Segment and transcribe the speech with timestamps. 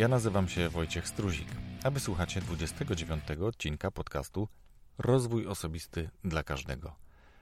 [0.00, 1.48] Ja nazywam się Wojciech Struzik,
[1.84, 4.48] a wysłuchacie 29 odcinka podcastu
[4.98, 6.96] Rozwój Osobisty dla Każdego,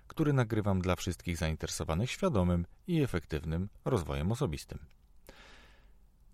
[0.06, 4.78] który nagrywam dla wszystkich zainteresowanych świadomym i efektywnym rozwojem osobistym.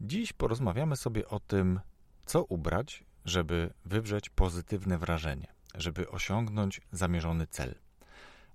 [0.00, 1.80] Dziś porozmawiamy sobie o tym,
[2.26, 7.74] co ubrać, żeby wywrzeć pozytywne wrażenie, żeby osiągnąć zamierzony cel.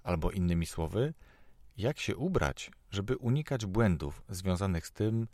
[0.03, 1.13] Albo innymi słowy,
[1.77, 5.27] jak się ubrać, żeby unikać błędów związanych z tym,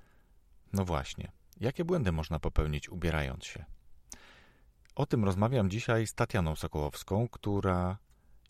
[0.74, 3.66] no właśnie, jakie błędy można popełnić ubierając się.
[4.96, 7.98] O tym rozmawiam dzisiaj z Tatianą Sokołowską, która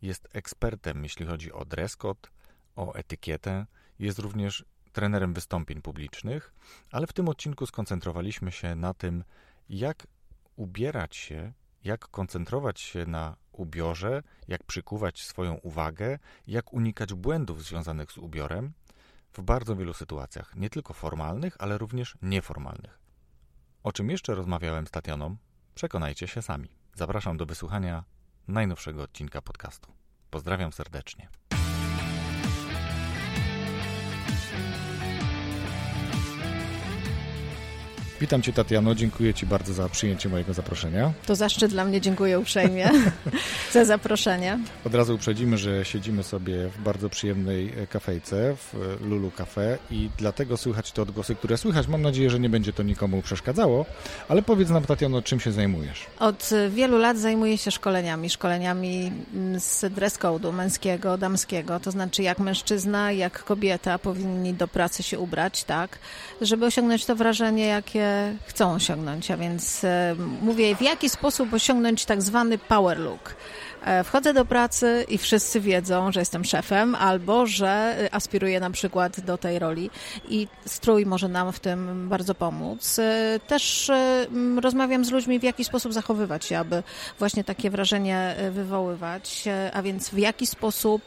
[0.01, 2.29] jest ekspertem, jeśli chodzi o dress code,
[2.75, 3.65] o etykietę,
[3.99, 6.53] jest również trenerem wystąpień publicznych,
[6.91, 9.23] ale w tym odcinku skoncentrowaliśmy się na tym,
[9.69, 10.07] jak
[10.55, 11.53] ubierać się,
[11.83, 18.73] jak koncentrować się na ubiorze, jak przykuwać swoją uwagę, jak unikać błędów związanych z ubiorem
[19.35, 22.99] w bardzo wielu sytuacjach, nie tylko formalnych, ale również nieformalnych.
[23.83, 25.35] O czym jeszcze rozmawiałem z Tatianą,
[25.75, 26.69] przekonajcie się sami.
[26.95, 28.03] Zapraszam do wysłuchania
[28.47, 29.93] najnowszego odcinka podcastu.
[30.29, 31.29] Pozdrawiam serdecznie.
[38.21, 38.95] Witam Cię, Tatiano.
[38.95, 41.13] Dziękuję Ci bardzo za przyjęcie mojego zaproszenia.
[41.25, 42.01] To zaszczyt dla mnie.
[42.01, 42.89] Dziękuję uprzejmie
[43.73, 44.59] za zaproszenie.
[44.85, 49.77] Od razu uprzedzimy, że siedzimy sobie w bardzo przyjemnej e, kafejce w e, Lulu Cafe
[49.91, 51.87] i dlatego słychać te odgłosy, które słychać.
[51.87, 53.85] Mam nadzieję, że nie będzie to nikomu przeszkadzało,
[54.29, 56.05] ale powiedz nam, Tatiano, czym się zajmujesz?
[56.19, 58.29] Od wielu lat zajmuję się szkoleniami.
[58.29, 61.79] Szkoleniami mm, z dress code'u męskiego, damskiego.
[61.79, 65.99] To znaczy, jak mężczyzna, jak kobieta powinni do pracy się ubrać, tak,
[66.41, 68.04] żeby osiągnąć to wrażenie, jakie
[68.45, 73.35] chcą osiągnąć, a więc e, mówię, w jaki sposób osiągnąć tak zwany power look.
[73.85, 79.19] E, wchodzę do pracy i wszyscy wiedzą, że jestem szefem albo że aspiruję na przykład
[79.19, 79.89] do tej roli
[80.29, 82.99] i strój może nam w tym bardzo pomóc.
[82.99, 83.91] E, też
[84.61, 86.83] rozmawiam z ludźmi, w jaki sposób zachowywać się, aby
[87.19, 89.43] właśnie takie wrażenie wywoływać,
[89.73, 91.01] a więc w jaki sposób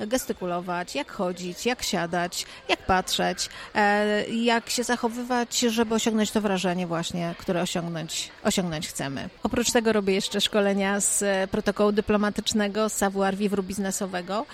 [0.00, 3.48] gestykulować, jak chodzić, jak siadać, jak patrzeć,
[4.30, 9.28] jak się zachowywać, żeby osiągnąć to wrażenie właśnie, które osiągnąć, osiągnąć chcemy.
[9.42, 14.46] Oprócz tego robię jeszcze szkolenia z protokołu dyplomatycznego, savoir vivre biznesowego,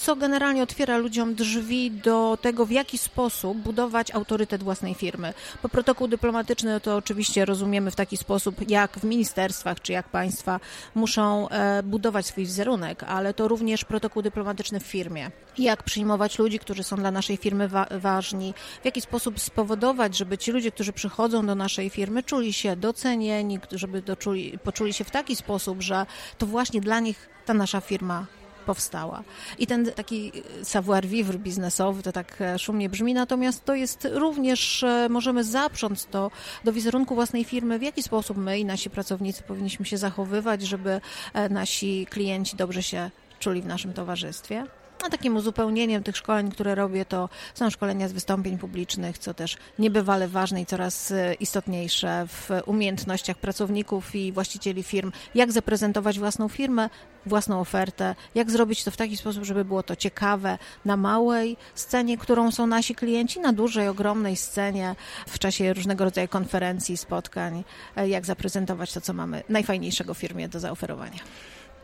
[0.00, 5.34] co generalnie otwiera ludziom drzwi do tego, w jaki sposób budować autorytet własnej firmy.
[5.62, 10.60] Bo protokół dyplomatyczny to oczywiście rozumiemy w taki sposób, jak w ministerstwach czy jak państwa
[10.94, 15.30] muszą e, budować swój wizerunek, ale to również protokół dyplomatyczny w firmie.
[15.58, 20.38] Jak przyjmować ludzi, którzy są dla naszej firmy wa ważni, w jaki sposób spowodować, żeby
[20.38, 25.10] ci ludzie, którzy przychodzą do naszej firmy, czuli się docenieni, żeby doczuli, poczuli się w
[25.10, 26.06] taki sposób, że
[26.38, 28.26] to właśnie dla nich ta nasza firma
[28.66, 29.22] powstała.
[29.58, 30.32] I ten taki
[30.62, 36.06] savoir vivre biznesowy, to tak e, szumnie brzmi, natomiast to jest również, e, możemy zaprząc
[36.06, 36.30] to
[36.64, 41.00] do wizerunku własnej firmy, w jaki sposób my i nasi pracownicy powinniśmy się zachowywać, żeby
[41.34, 44.66] e, nasi klienci dobrze się czuli w naszym towarzystwie.
[45.04, 49.56] A takim uzupełnieniem tych szkoleń, które robię, to są szkolenia z wystąpień publicznych, co też
[49.78, 56.48] niebywale ważne i coraz e, istotniejsze w umiejętnościach pracowników i właścicieli firm, jak zaprezentować własną
[56.48, 56.90] firmę,
[57.26, 62.18] własną ofertę, jak zrobić to w taki sposób, żeby było to ciekawe na małej scenie,
[62.18, 64.96] którą są nasi klienci, na dużej, ogromnej scenie
[65.26, 67.64] w czasie różnego rodzaju konferencji, spotkań,
[67.96, 71.20] e, jak zaprezentować to, co mamy najfajniejszego firmie do zaoferowania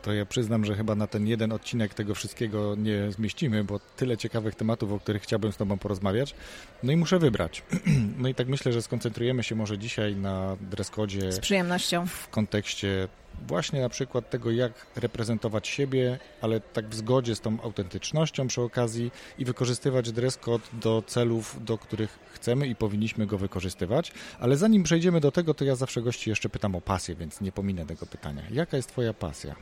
[0.03, 4.17] to ja przyznam, że chyba na ten jeden odcinek tego wszystkiego nie zmieścimy, bo tyle
[4.17, 6.35] ciekawych tematów, o których chciałbym z Tobą porozmawiać.
[6.83, 7.63] No i muszę wybrać.
[8.17, 11.31] No i tak myślę, że skoncentrujemy się może dzisiaj na dreskodzie.
[11.31, 12.07] Z przyjemnością.
[12.07, 13.07] W kontekście
[13.47, 18.61] właśnie na przykład tego, jak reprezentować siebie, ale tak w zgodzie z tą autentycznością przy
[18.61, 24.11] okazji i wykorzystywać dress code do celów, do których chcemy i powinniśmy go wykorzystywać.
[24.39, 27.51] Ale zanim przejdziemy do tego, to ja zawsze gości jeszcze pytam o pasję, więc nie
[27.51, 28.41] pominę tego pytania.
[28.51, 29.55] Jaka jest Twoja pasja?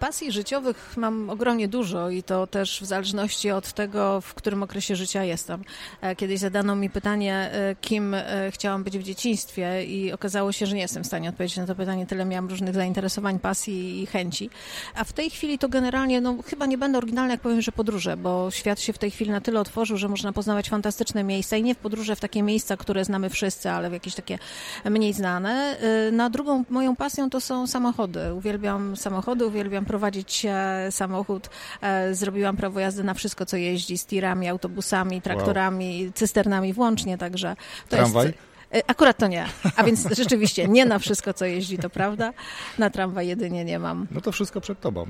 [0.00, 4.96] Pasji życiowych mam ogromnie dużo i to też w zależności od tego, w którym okresie
[4.96, 5.64] życia jestem.
[6.00, 10.66] E, kiedyś zadano mi pytanie, e, kim e, chciałam być w dzieciństwie i okazało się,
[10.66, 12.06] że nie jestem w stanie odpowiedzieć na to pytanie.
[12.06, 14.50] Tyle miałam różnych zainteresowań, pasji i chęci.
[14.94, 18.16] A w tej chwili to generalnie, no chyba nie będę oryginalna, jak powiem, że podróże,
[18.16, 21.62] bo świat się w tej chwili na tyle otworzył, że można poznawać fantastyczne miejsca i
[21.62, 24.38] nie w podróże w takie miejsca, które znamy wszyscy, ale w jakieś takie
[24.84, 25.76] mniej znane.
[26.12, 28.34] Na drugą moją pasją to są samochody.
[28.34, 31.50] Uwielbiam samochody, uwielbiam prowadzić e, samochód.
[31.82, 36.12] E, zrobiłam prawo jazdy na wszystko, co jeździ, z tirami, autobusami, traktorami, wow.
[36.12, 37.56] cysternami włącznie, także
[37.88, 38.26] to Tramwaj?
[38.26, 38.84] jest...
[38.86, 39.46] Akurat to nie.
[39.76, 42.32] A więc rzeczywiście nie na wszystko, co jeździ, to prawda.
[42.78, 44.06] Na tramwaj jedynie nie mam.
[44.10, 45.06] No to wszystko przed tobą.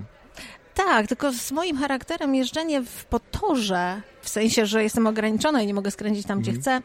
[0.75, 5.75] Tak, tylko z moim charakterem jeżdżenie w potorze, w sensie, że jestem ograniczona i nie
[5.75, 6.63] mogę skręcić tam, gdzie mm.
[6.63, 6.83] chcę,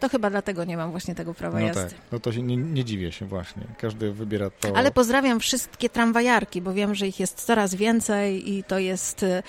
[0.00, 1.82] to chyba dlatego nie mam właśnie tego prawa no jazdy.
[1.82, 1.94] Tak.
[2.12, 3.62] No to się nie, nie, dziwię się właśnie.
[3.78, 4.76] Każdy wybiera to.
[4.76, 9.42] Ale pozdrawiam wszystkie tramwajarki, bo wiem, że ich jest coraz więcej i to jest e,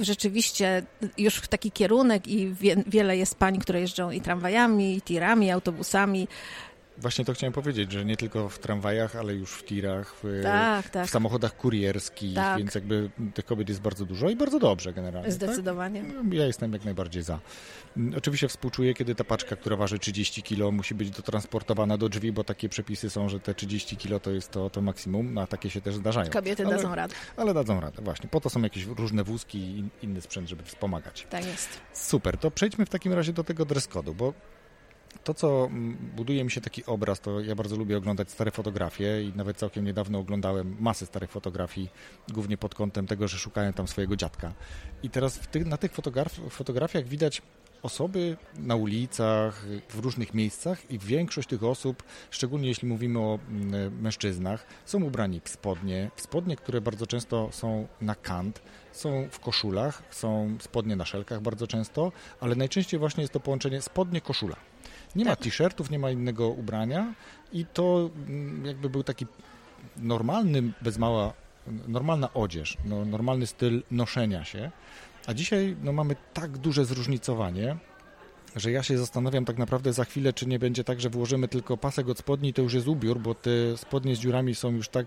[0.00, 0.82] rzeczywiście
[1.18, 5.46] już w taki kierunek i wie, wiele jest pań, które jeżdżą i tramwajami, i tirami,
[5.46, 6.28] i autobusami.
[6.98, 10.88] Właśnie to chciałem powiedzieć, że nie tylko w tramwajach, ale już w tirach, w, tak,
[10.88, 11.06] tak.
[11.06, 12.58] w samochodach kurierskich, tak.
[12.58, 15.28] więc jakby tych kobiet jest bardzo dużo i bardzo dobrze generalnie.
[15.28, 15.32] Tak?
[15.32, 16.04] Zdecydowanie.
[16.30, 17.40] Ja jestem jak najbardziej za.
[18.16, 22.44] Oczywiście współczuję, kiedy ta paczka, która waży 30 kg, musi być dotransportowana do drzwi, bo
[22.44, 25.80] takie przepisy są, że te 30 kg to jest to, to maksimum, a takie się
[25.80, 26.30] też zdarzają.
[26.30, 27.14] Kobiety ale, dadzą radę.
[27.36, 28.28] Ale dadzą radę, właśnie.
[28.28, 31.26] Po to są jakieś różne wózki i inny sprzęt, żeby wspomagać.
[31.30, 31.68] Tak jest.
[31.92, 34.32] Super, to przejdźmy w takim razie do tego dress code'u, bo
[35.26, 39.22] to, co mm, buduje mi się taki obraz, to ja bardzo lubię oglądać stare fotografie
[39.22, 41.88] i nawet całkiem niedawno oglądałem masę starych fotografii,
[42.28, 44.52] głównie pod kątem tego, że szukałem tam swojego dziadka.
[45.02, 47.42] I teraz na tych fotograf fotografiach widać
[47.82, 54.00] osoby na ulicach, w różnych miejscach i większość tych osób, szczególnie jeśli mówimy o mm,
[54.00, 58.62] mężczyznach, są ubrani w spodnie, w spodnie, które bardzo często są na kant,
[58.92, 63.82] są w koszulach, są spodnie na szelkach bardzo często, ale najczęściej właśnie jest to połączenie
[63.82, 64.56] spodnie-koszula.
[65.16, 65.38] Nie tak.
[65.38, 67.14] ma t-shirtów, nie ma innego ubrania
[67.52, 69.26] i to mm, jakby był taki
[69.96, 71.32] normalny, bez mała,
[71.88, 74.70] normalna odzież, no, normalny styl noszenia się.
[75.26, 77.76] A dzisiaj no, mamy tak duże zróżnicowanie,
[78.56, 81.76] że ja się zastanawiam tak naprawdę za chwilę, czy nie będzie tak, że włożymy tylko
[81.76, 85.06] pasek od spodni, to już jest ubiór, bo te spodnie z dziurami są już tak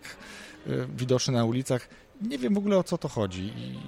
[0.67, 1.89] y, widoczne na ulicach.
[2.21, 3.79] Nie wiem w ogóle o co to chodzi i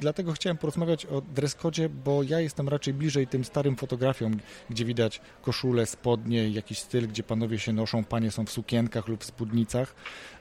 [0.00, 4.40] dlatego chciałem porozmawiać o dreskodzie, bo ja jestem raczej bliżej tym starym fotografiom,
[4.70, 9.22] gdzie widać koszule, spodnie, jakiś styl, gdzie panowie się noszą, panie są w sukienkach lub
[9.22, 9.94] w spódnicach,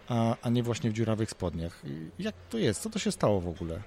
[0.08, 1.82] a, a nie właśnie w dziurawych spodniach.
[2.20, 2.82] Jak to jest?
[2.82, 3.82] Co to się stało w ogóle?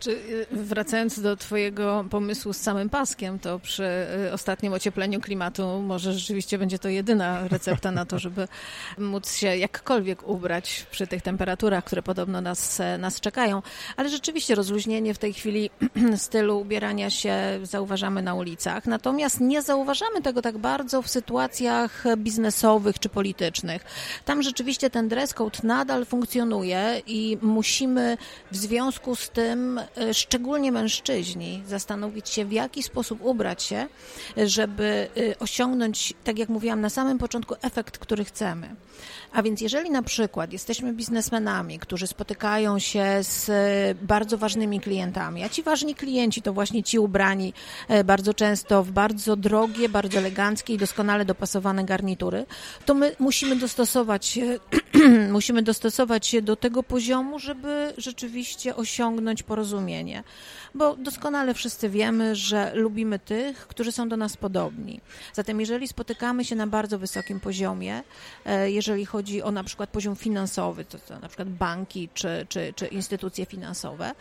[0.00, 3.84] Czy y, wracając do Twojego pomysłu z samym paskiem, to przy
[4.26, 8.48] y, ostatnim ociepleniu klimatu może rzeczywiście będzie to jedyna recepta na to, żeby
[8.98, 13.62] móc się jakkolwiek ubrać przy tych temperaturach, które podobno nas, e, nas czekają.
[13.96, 15.70] Ale rzeczywiście rozluźnienie w tej chwili
[16.16, 18.86] stylu ubierania się zauważamy na ulicach.
[18.86, 23.84] Natomiast nie zauważamy tego tak bardzo w sytuacjach biznesowych czy politycznych.
[24.24, 28.16] Tam rzeczywiście ten dress code nadal funkcjonuje i musimy
[28.52, 29.80] w związku z tym
[30.12, 33.88] szczególnie mężczyźni, zastanowić się, w jaki sposób ubrać się,
[34.36, 38.76] żeby e, osiągnąć, tak jak mówiłam na samym początku, efekt, który chcemy.
[39.32, 45.44] A więc jeżeli na przykład jesteśmy biznesmenami, którzy spotykają się z e, bardzo ważnymi klientami,
[45.44, 47.52] a ci ważni klienci to właśnie ci ubrani
[48.04, 52.46] bardzo często w bardzo drogie, bardzo eleganckie i doskonale dopasowane garnitury,
[52.86, 54.38] to my musimy dostosować
[55.32, 59.79] musimy dostosować się do tego poziomu, żeby rzeczywiście osiągnąć porozumienie
[60.74, 65.00] bo doskonale wszyscy wiemy, że lubimy tych, którzy są do nas podobni.
[65.32, 68.02] Zatem jeżeli spotykamy się na bardzo wysokim poziomie,
[68.44, 72.72] e, jeżeli chodzi o na przykład poziom finansowy, to, to na przykład banki czy, czy,
[72.76, 74.14] czy instytucje finansowe,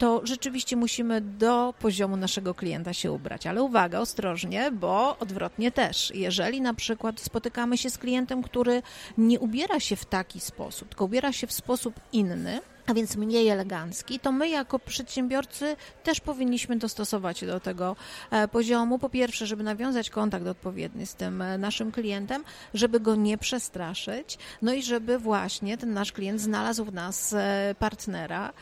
[0.00, 3.46] to rzeczywiście musimy do poziomu naszego klienta się ubrać.
[3.46, 6.12] Ale uwaga, ostrożnie, bo odwrotnie też.
[6.14, 8.82] Jeżeli na przykład spotykamy się z klientem, który
[9.18, 13.48] nie ubiera się w taki sposób, tylko ubiera się w sposób inny, a więc mniej
[13.48, 17.96] elegancki, to my jako przedsiębiorcy też powinniśmy dostosować się do tego
[18.30, 18.98] e, poziomu.
[18.98, 24.38] Po pierwsze, żeby nawiązać kontakt odpowiedni z tym e, naszym klientem, żeby go nie przestraszyć,
[24.62, 28.52] no i żeby właśnie ten nasz klient znalazł w nas e, partnera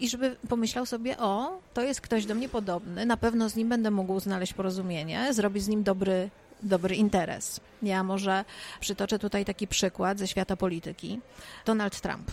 [0.00, 3.68] i żeby pomyślał sobie, o, to jest ktoś do mnie podobny, na pewno z nim
[3.68, 6.30] będę mógł znaleźć porozumienie, zrobić z nim dobry
[6.62, 7.60] dobry interes.
[7.82, 8.44] Ja może
[8.80, 11.20] przytoczę tutaj taki przykład ze świata polityki.
[11.66, 12.30] Donald Trump.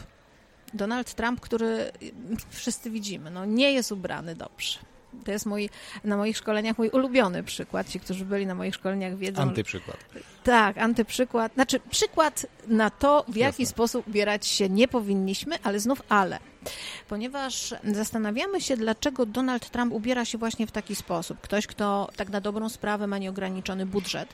[0.73, 1.91] Donald Trump, który
[2.49, 4.79] wszyscy widzimy, no nie jest ubrany dobrze.
[5.25, 5.69] To jest mój,
[6.03, 7.89] na moich szkoleniach mój ulubiony przykład.
[7.89, 9.41] Ci, którzy byli na moich szkoleniach wiedzą.
[9.41, 9.97] Antyprzykład.
[10.43, 11.53] Tak, antyprzykład.
[11.53, 13.73] Znaczy przykład na to, w jaki Jasne.
[13.73, 16.39] sposób ubierać się nie powinniśmy, ale znów ale
[17.09, 21.41] ponieważ zastanawiamy się, dlaczego Donald Trump ubiera się właśnie w taki sposób.
[21.41, 24.29] Ktoś, kto tak na dobrą sprawę ma nieograniczony budżet,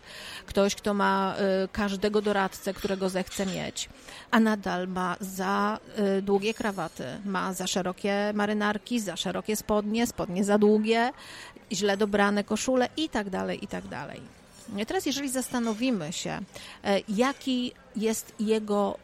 [0.45, 3.89] ktoś, kto ma y, każdego doradcę, którego zechce mieć,
[4.31, 5.79] a nadal ma za
[6.17, 11.11] y, długie krawaty, ma za szerokie marynarki, za szerokie spodnie, spodnie za długie,
[11.71, 14.21] źle dobrane koszule i tak dalej, i tak dalej.
[14.87, 18.97] Teraz, jeżeli zastanowimy się, y, jaki jest jego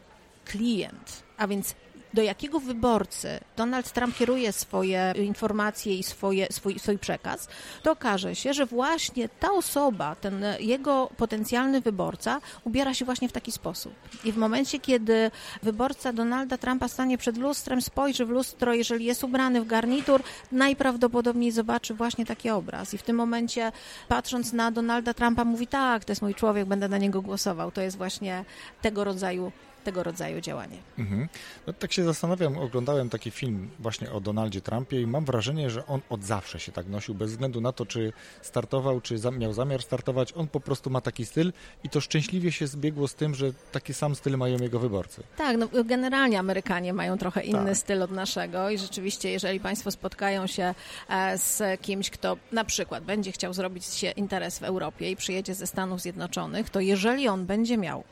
[0.44, 1.74] klient, a więc
[2.14, 7.48] do jakiego wyborcy Donald Trump kieruje swoje informacje i swoje, swój, swój przekaz,
[7.82, 13.32] to okaże się, że właśnie ta osoba, ten jego potencjalny wyborca ubiera się właśnie w
[13.32, 13.92] taki sposób.
[14.24, 15.30] I w momencie, kiedy
[15.62, 20.22] wyborca Donalda Trumpa stanie przed lustrem, spojrzy w lustro, jeżeli jest ubrany w garnitur,
[20.52, 22.94] najprawdopodobniej zobaczy właśnie taki obraz.
[22.94, 23.72] I w tym momencie,
[24.08, 27.70] patrząc na Donalda Trumpa, mówi: Tak, to jest mój człowiek, będę na niego głosował.
[27.70, 28.44] To jest właśnie
[28.82, 29.52] tego rodzaju
[29.86, 30.78] tego rodzaju działanie.
[30.98, 31.28] Mhm.
[31.66, 35.86] No, tak się zastanawiam, oglądałem taki film właśnie o Donaldzie Trumpie i mam wrażenie, że
[35.86, 38.12] on od zawsze się tak nosił, bez względu na to, czy
[38.42, 41.52] startował, czy miał zamiar startować, on po prostu ma taki styl
[41.84, 45.22] i to szczęśliwie się zbiegło z tym, że taki sam styl mają jego wyborcy.
[45.36, 47.76] Tak, no generalnie Amerykanie mają trochę inny tak.
[47.76, 50.74] styl od naszego i rzeczywiście, jeżeli Państwo spotkają się
[51.08, 55.54] e, z kimś, kto na przykład będzie chciał zrobić się interes w Europie i przyjedzie
[55.54, 58.04] ze Stanów Zjednoczonych, to jeżeli on będzie miał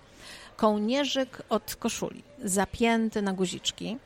[0.57, 3.97] kołnierzyk od koszuli, zapięty na guziczki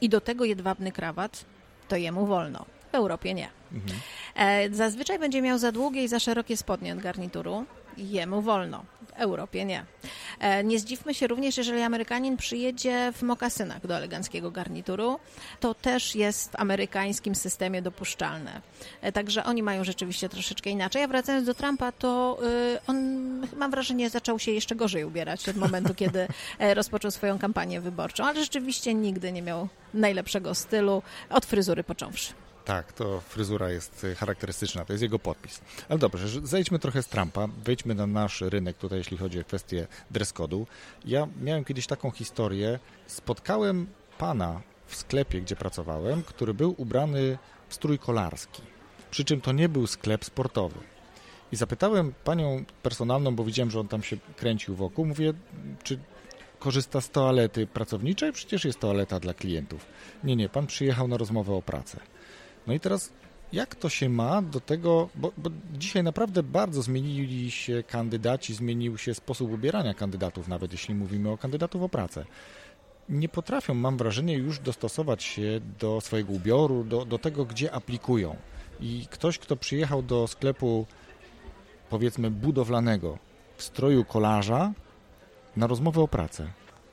[0.00, 1.44] i do tego jedwabny krawat,
[1.88, 2.64] to jemu wolno.
[2.92, 3.48] W Europie nie.
[3.72, 4.00] Mhm.
[4.34, 7.64] E, zazwyczaj będzie miał za długie i za szerokie spodnie od garnituru.
[7.96, 8.84] Jemu wolno.
[9.16, 9.84] Europie nie.
[10.40, 15.18] E, nie zdziwmy się również, jeżeli Amerykanin przyjedzie w mokasynach do eleganckiego garnituru.
[15.60, 18.60] To też jest w amerykańskim systemie dopuszczalne.
[19.00, 21.02] E, także oni mają rzeczywiście troszeczkę inaczej.
[21.02, 22.38] A wracając do Trumpa, to
[22.74, 22.96] y, on,
[23.56, 28.24] mam wrażenie, zaczął się jeszcze gorzej ubierać od momentu, kiedy e, rozpoczął swoją kampanię wyborczą.
[28.24, 32.45] Ale rzeczywiście nigdy nie miał najlepszego stylu, od fryzury począwszy.
[32.66, 35.60] Tak, to fryzura jest y, charakterystyczna, to jest jego podpis.
[35.88, 39.86] Ale dobrze, zejdźmy trochę z Trumpa, wejdźmy na nasz rynek tutaj, jeśli chodzi o kwestię
[40.10, 40.66] dress code'u.
[41.04, 43.86] Ja miałem kiedyś taką historię, spotkałem
[44.18, 48.62] pana w sklepie, gdzie pracowałem, który był ubrany w strój kolarski.
[49.10, 50.78] Przy czym to nie był sklep sportowy.
[51.52, 55.32] I zapytałem panią personalną, bo widziałem, że on tam się kręcił wokół, mówię,
[55.82, 55.98] czy
[56.58, 58.32] korzysta z toalety pracowniczej?
[58.32, 59.86] Przecież jest toaleta dla klientów.
[60.24, 62.00] Nie, nie, pan przyjechał na rozmowę o pracę.
[62.66, 63.12] No i teraz
[63.52, 68.98] jak to się ma do tego, bo, bo, dzisiaj naprawdę bardzo zmienili się kandydaci, zmienił
[68.98, 72.24] się sposób ubierania kandydatów, nawet jeśli mówimy o kandydatów o pracę.
[73.08, 78.36] Nie potrafią, mam wrażenie, już dostosować się do swojego ubioru, do, do tego, gdzie aplikują.
[78.80, 80.86] I ktoś, kto przyjechał do sklepu,
[81.90, 83.18] powiedzmy, budowlanego
[83.56, 84.72] w stroju kolarza
[85.56, 86.46] na rozmowę o pracę,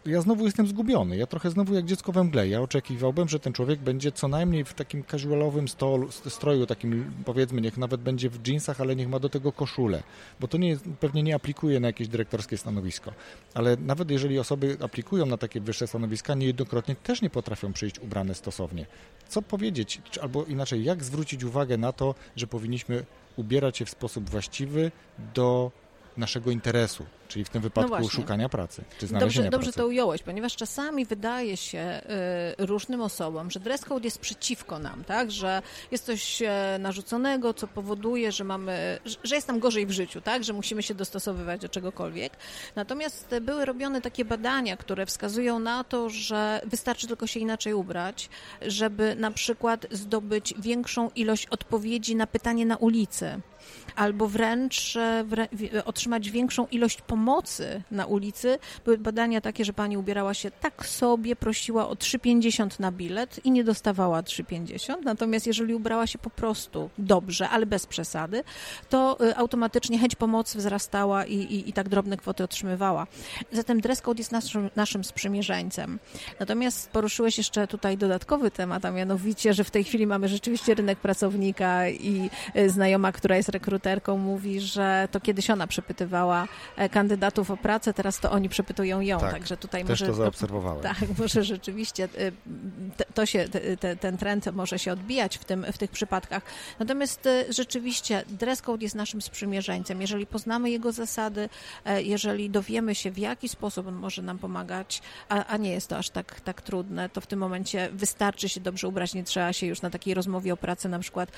[0.05, 1.17] ja znowu jestem zgubiony.
[1.17, 2.48] Ja trochę znowu jak dziecko we mgle.
[2.48, 7.62] Ja oczekiwałbym, że ten człowiek będzie co najmniej w takim casualowym stolu, stroju, takim powiedzmy,
[7.62, 10.03] niech nawet będzie w jeansach, ale niech ma do tego koszulę,
[10.39, 13.13] bo to nie pewnie nie aplikuje na jakieś dyrektorskie stanowisko.
[13.53, 18.36] Ale nawet jeżeli osoby aplikują na takie wyższe stanowiska, niejednokrotnie też nie potrafią przyjść ubrane
[18.36, 18.86] stosownie.
[19.29, 23.05] Co powiedzieć, albo inaczej, jak zwrócić uwagę na to, że powinniśmy
[23.36, 24.91] ubierać się w sposób właściwy
[25.33, 25.72] do
[26.17, 29.65] naszego interesu, czyli w tym wypadku no szukania pracy, czy znalezienia dobrze, pracy.
[29.65, 32.01] Dobrze to ująłeś, ponieważ czasami wydaje się
[32.59, 35.61] y, różnym osobom, że dress code jest przeciwko nam, tak, że
[35.91, 40.43] jest coś e, narzuconego, co powoduje, że mamy, że jest nam gorzej w życiu, tak,
[40.43, 42.33] że musimy się dostosowywać do czegokolwiek.
[42.75, 48.29] Natomiast były robione takie badania, które wskazują na to, że wystarczy tylko się inaczej ubrać,
[48.61, 53.41] żeby na przykład zdobyć większą ilość odpowiedzi na pytanie na ulicy
[53.95, 55.25] albo wręcz e,
[55.85, 57.23] otrzymać większą ilość pomocy
[57.92, 58.60] na ulicy.
[58.86, 63.51] Były badania takie, że pani ubierała się tak sobie, prosiła o 3,50 na bilet i
[63.51, 64.96] nie dostawała 3,50.
[65.03, 68.44] Natomiast jeżeli ubrała się po prostu dobrze, ale bez przesady,
[68.89, 73.08] to e, automatycznie chęć pomocy wzrastała i, i, i tak drobne kwoty otrzymywała.
[73.51, 76.00] Zatem dress code jest naszym, naszym sprzymierzeńcem.
[76.39, 81.00] Natomiast poruszyłeś jeszcze tutaj dodatkowy temat, a mianowicie, że w tej chwili mamy rzeczywiście rynek
[81.00, 87.51] pracownika i e, znajoma, która jest rekruterką, mówi, że to kiedyś ona przepytywała e, kandydatów
[87.51, 89.20] o pracę, teraz to oni przepytują ją.
[89.20, 90.05] Tak, Także tutaj też może.
[90.05, 90.84] to zaobserwowałem.
[90.93, 92.32] Tak, może rzeczywiście e,
[93.13, 93.46] to się,
[93.79, 96.43] te, ten trend może się odbijać w, tym, w tych przypadkach.
[96.79, 100.01] Natomiast e, rzeczywiście dress code jest naszym sprzymierzeńcem.
[100.01, 101.50] Jeżeli poznamy jego zasady,
[101.98, 105.98] jeżeli dowiemy się, w jaki sposób on może nam pomagać, a, a nie jest to
[105.98, 109.67] aż tak, tak trudne, to w tym momencie wystarczy się dobrze ubrać, nie trzeba się
[109.67, 111.32] już na takiej rozmowie o pracy na przykład,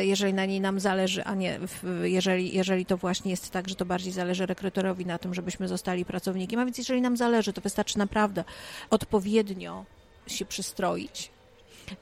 [0.00, 1.58] jeżeli na niej nam zależy, a nie
[2.02, 6.04] jeżeli, jeżeli to właśnie jest tak, że to bardziej zależy rekruterowi na tym, żebyśmy zostali
[6.04, 6.60] pracownikiem.
[6.60, 8.44] A więc jeżeli nam zależy, to wystarczy naprawdę
[8.90, 9.84] odpowiednio
[10.26, 11.30] się przystroić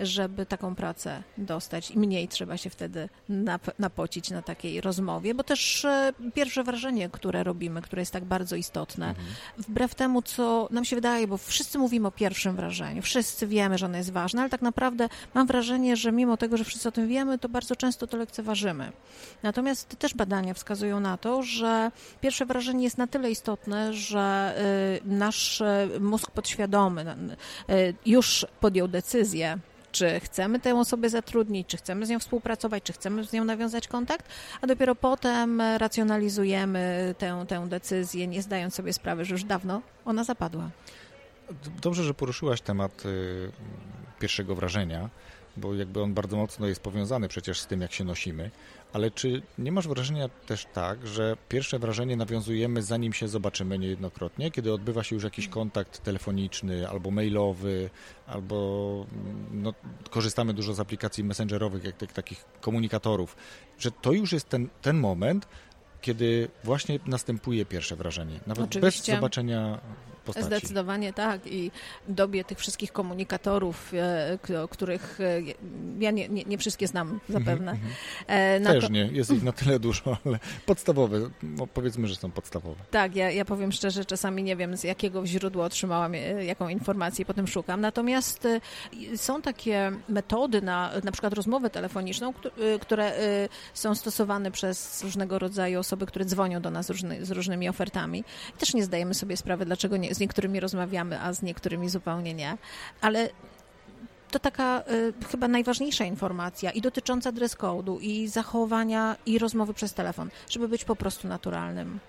[0.01, 5.45] żeby taką pracę dostać i mniej trzeba się wtedy nap- napocić na takiej rozmowie, bo
[5.45, 9.27] też e, pierwsze wrażenie, które robimy, które jest tak bardzo istotne, mhm.
[9.59, 13.87] wbrew temu, co nam się wydaje, bo wszyscy mówimy o pierwszym wrażeniu, wszyscy wiemy, że
[13.87, 17.09] ono jest ważne, ale tak naprawdę mam wrażenie, że mimo tego, że wszyscy o tym
[17.09, 18.93] wiemy, to bardzo często to lekceważymy.
[19.43, 24.55] Natomiast też badania wskazują na to, że pierwsze wrażenie jest na tyle istotne, że
[25.05, 25.63] y, nasz
[26.01, 26.93] mózg podświadomy
[28.07, 29.59] już podjął decyzję,
[29.93, 33.89] czy chcemy tę osobę zatrudnić, czy chcemy z nią współpracować, czy chcemy z nią nawiązać
[33.89, 34.29] kontakt,
[34.61, 40.25] a dopiero potem racjonalizujemy tę, tę decyzję, nie zdając sobie sprawy, że już dawno ona
[40.25, 40.71] zapadła.
[41.83, 43.53] Dobrze, że poruszyłaś temat y,
[44.21, 45.11] pierwszego wrażenia,
[45.57, 48.51] bo jakby on bardzo mocno jest powiązany przecież z tym, jak się nosimy.
[48.93, 54.51] Ale czy nie masz wrażenia też tak, że pierwsze wrażenie nawiązujemy zanim się zobaczymy niejednokrotnie,
[54.51, 57.91] kiedy odbywa się już jakiś kontakt telefoniczny albo mailowy,
[58.27, 59.07] albo
[59.53, 59.75] no,
[60.11, 63.37] korzystamy dużo z aplikacji messengerowych, jak, jak takich komunikatorów,
[63.79, 65.49] że to już jest ten, ten moment,
[66.01, 69.13] kiedy właśnie następuje pierwsze wrażenie, nawet Oczywiście.
[69.13, 69.81] bez zobaczenia
[70.23, 70.47] postaci.
[70.47, 71.71] Zdecydowanie tak i
[72.09, 73.93] dobie tych wszystkich komunikatorów,
[74.51, 75.41] e, o których e,
[75.99, 77.73] ja nie, nie, nie wszystkie znam zapewne.
[78.29, 78.73] Mm -hmm.
[78.73, 78.93] Też to...
[78.93, 82.81] nie, jest ich na tyle dużo, ale podstawowe, no powiedzmy, że są podstawowe.
[82.91, 86.15] Tak, ja, ja powiem szczerze, czasami nie wiem z jakiego źródła otrzymałam
[86.47, 87.81] jaką informację i potem szukam.
[87.81, 88.49] Natomiast
[89.17, 92.33] są takie metody na na przykład rozmowę telefoniczną,
[92.81, 93.13] które
[93.75, 96.87] są stosowane przez różnego rodzaju osoby, które dzwonią do nas
[97.21, 98.25] z różnymi ofertami.
[98.59, 102.57] Też nie zdajemy sobie sprawy, dlaczego nie, z niektórymi rozmawiamy, a z niektórymi zupełnie nie.
[103.01, 103.29] Ale
[104.31, 109.95] to taka y, chyba najważniejsza informacja i dotycząca dress code'u i zachowania i rozmowy przez
[109.95, 112.01] telefon, żeby być po prostu naturalnym.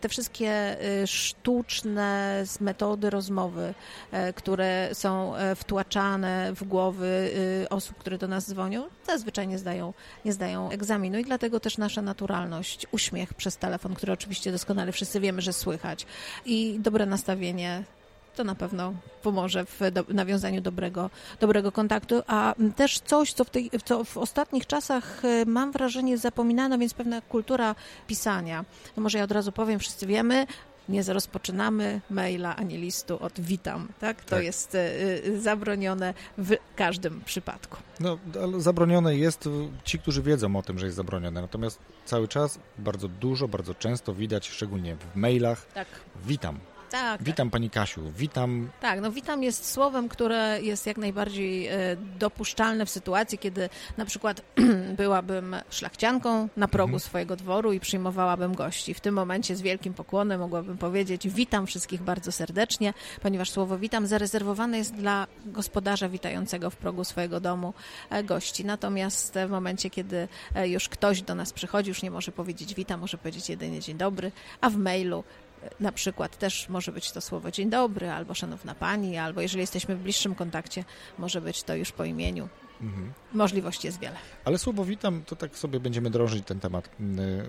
[0.00, 3.74] Te wszystkie y, sztuczne metody rozmowy,
[4.28, 7.30] y, które są y, wtłaczane w głowy
[7.70, 9.94] osób, które do nas dzwonią, zazwyczaj nie zdają,
[10.24, 15.20] nie zdają egzaminu i dlatego też nasza naturalność, uśmiech przez telefon, który oczywiście doskonale wszyscy
[15.20, 16.06] wiemy, że słychać
[16.46, 17.84] i dobre nastawienie
[18.38, 23.50] to na pewno pomoże w do, nawiązaniu dobrego, dobrego kontaktu, a też coś, co w,
[23.50, 27.74] tej, co w ostatnich czasach e, mam wrażenie zapominano, więc pewna kultura
[28.06, 28.64] pisania.
[28.96, 30.46] No może ja od razu powiem, wszyscy wiemy,
[30.88, 34.24] nie rozpoczynamy maila ani listu od witam, tak?
[34.24, 34.44] To tak.
[34.44, 37.76] jest y, zabronione w każdym przypadku.
[38.00, 38.18] No,
[38.58, 39.48] zabronione jest,
[39.84, 44.14] ci, którzy wiedzą o tym, że jest zabronione, natomiast cały czas bardzo dużo, bardzo często
[44.14, 45.88] widać, szczególnie w mailach, tak.
[46.26, 46.58] witam,
[46.90, 47.22] tak.
[47.22, 48.70] Witam Pani Kasiu, witam.
[48.80, 54.04] Tak, no witam jest słowem, które jest jak najbardziej e, dopuszczalne w sytuacji, kiedy na
[54.04, 54.42] przykład
[54.96, 57.00] byłabym szlachcianką na progu mhm.
[57.00, 58.94] swojego dworu i przyjmowałabym gości.
[58.94, 64.06] W tym momencie z wielkim pokłonem mogłabym powiedzieć witam wszystkich bardzo serdecznie, ponieważ słowo witam
[64.06, 67.74] zarezerwowane jest dla gospodarza witającego w progu swojego domu
[68.10, 68.64] e, gości.
[68.64, 73.00] Natomiast w momencie, kiedy e, już ktoś do nas przychodzi, już nie może powiedzieć witam,
[73.00, 75.24] może powiedzieć jedynie dzień dobry, a w mailu
[75.80, 79.96] na przykład też może być to słowo dzień dobry, albo szanowna pani, albo jeżeli jesteśmy
[79.96, 80.84] w bliższym kontakcie,
[81.18, 82.48] może być to już po imieniu.
[82.80, 83.12] Mhm.
[83.32, 84.16] Możliwości jest wiele.
[84.44, 86.92] Ale słowo witam, to tak sobie będziemy drążyć ten temat, y,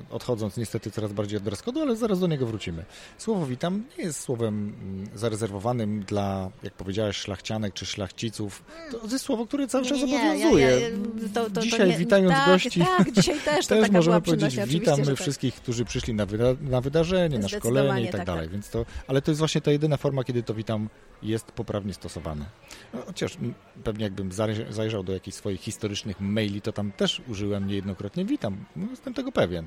[0.10, 2.86] odchodząc niestety coraz bardziej od dress ale zaraz do niego wrócimy.
[3.18, 8.64] Słowo witam nie jest słowem mm, zarezerwowanym dla, jak powiedziałeś, szlachcianek czy szlachciców.
[8.92, 10.66] To jest słowo, które cały czas obowiązuje.
[10.66, 10.90] Ja, ja,
[11.34, 15.06] to, to, dzisiaj nie, witając tak, gości, tak, dzisiaj też, to też możemy powiedzieć witamy
[15.06, 15.16] tak.
[15.16, 18.44] wszystkich, którzy przyszli na, wyda na wydarzenie, na szkolenie i tak, tak dalej.
[18.44, 18.52] Tak.
[18.52, 20.90] Więc to, ale to jest właśnie ta jedyna forma, kiedy to witam
[21.24, 22.46] jest poprawnie stosowane.
[22.94, 23.38] No, chociaż
[23.84, 24.32] pewnie jakbym
[24.70, 28.66] zajrzał do jakichś swoich historycznych maili, to tam też użyłem niejednokrotnie witam.
[28.76, 29.66] No, jestem tego pewien.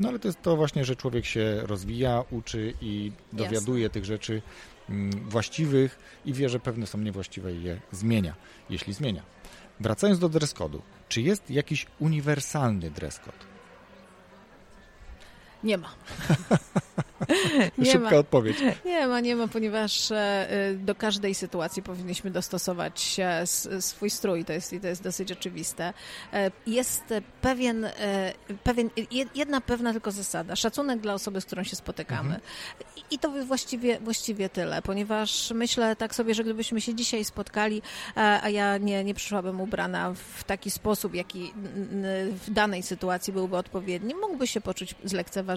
[0.00, 3.94] No ale to jest to właśnie, że człowiek się rozwija, uczy i dowiaduje Jasne.
[3.94, 4.42] tych rzeczy
[4.88, 8.34] mm, właściwych i wie, że pewne są niewłaściwe i je zmienia,
[8.70, 9.22] jeśli zmienia.
[9.80, 13.49] Wracając do dress code'u, czy jest jakiś uniwersalny dress code?
[15.64, 15.88] Nie ma.
[17.78, 18.16] nie Szybka ma.
[18.16, 18.56] odpowiedź.
[18.84, 23.20] Nie ma, nie ma, ponieważ e, do każdej sytuacji powinniśmy dostosować
[23.80, 25.92] swój strój, to jest, to jest dosyć oczywiste.
[26.32, 27.04] E, jest
[27.42, 27.92] pewien, e,
[28.64, 28.90] pewien,
[29.34, 32.34] jedna pewna tylko zasada, szacunek dla osoby, z którą się spotykamy.
[32.34, 32.40] Mhm.
[33.10, 37.82] I to właściwie, właściwie tyle, ponieważ myślę tak sobie, że gdybyśmy się dzisiaj spotkali,
[38.14, 41.52] a ja nie, nie przyszłabym ubrana w taki sposób, jaki
[42.46, 45.49] w danej sytuacji byłby odpowiedni, mógłby się poczuć zlekceważony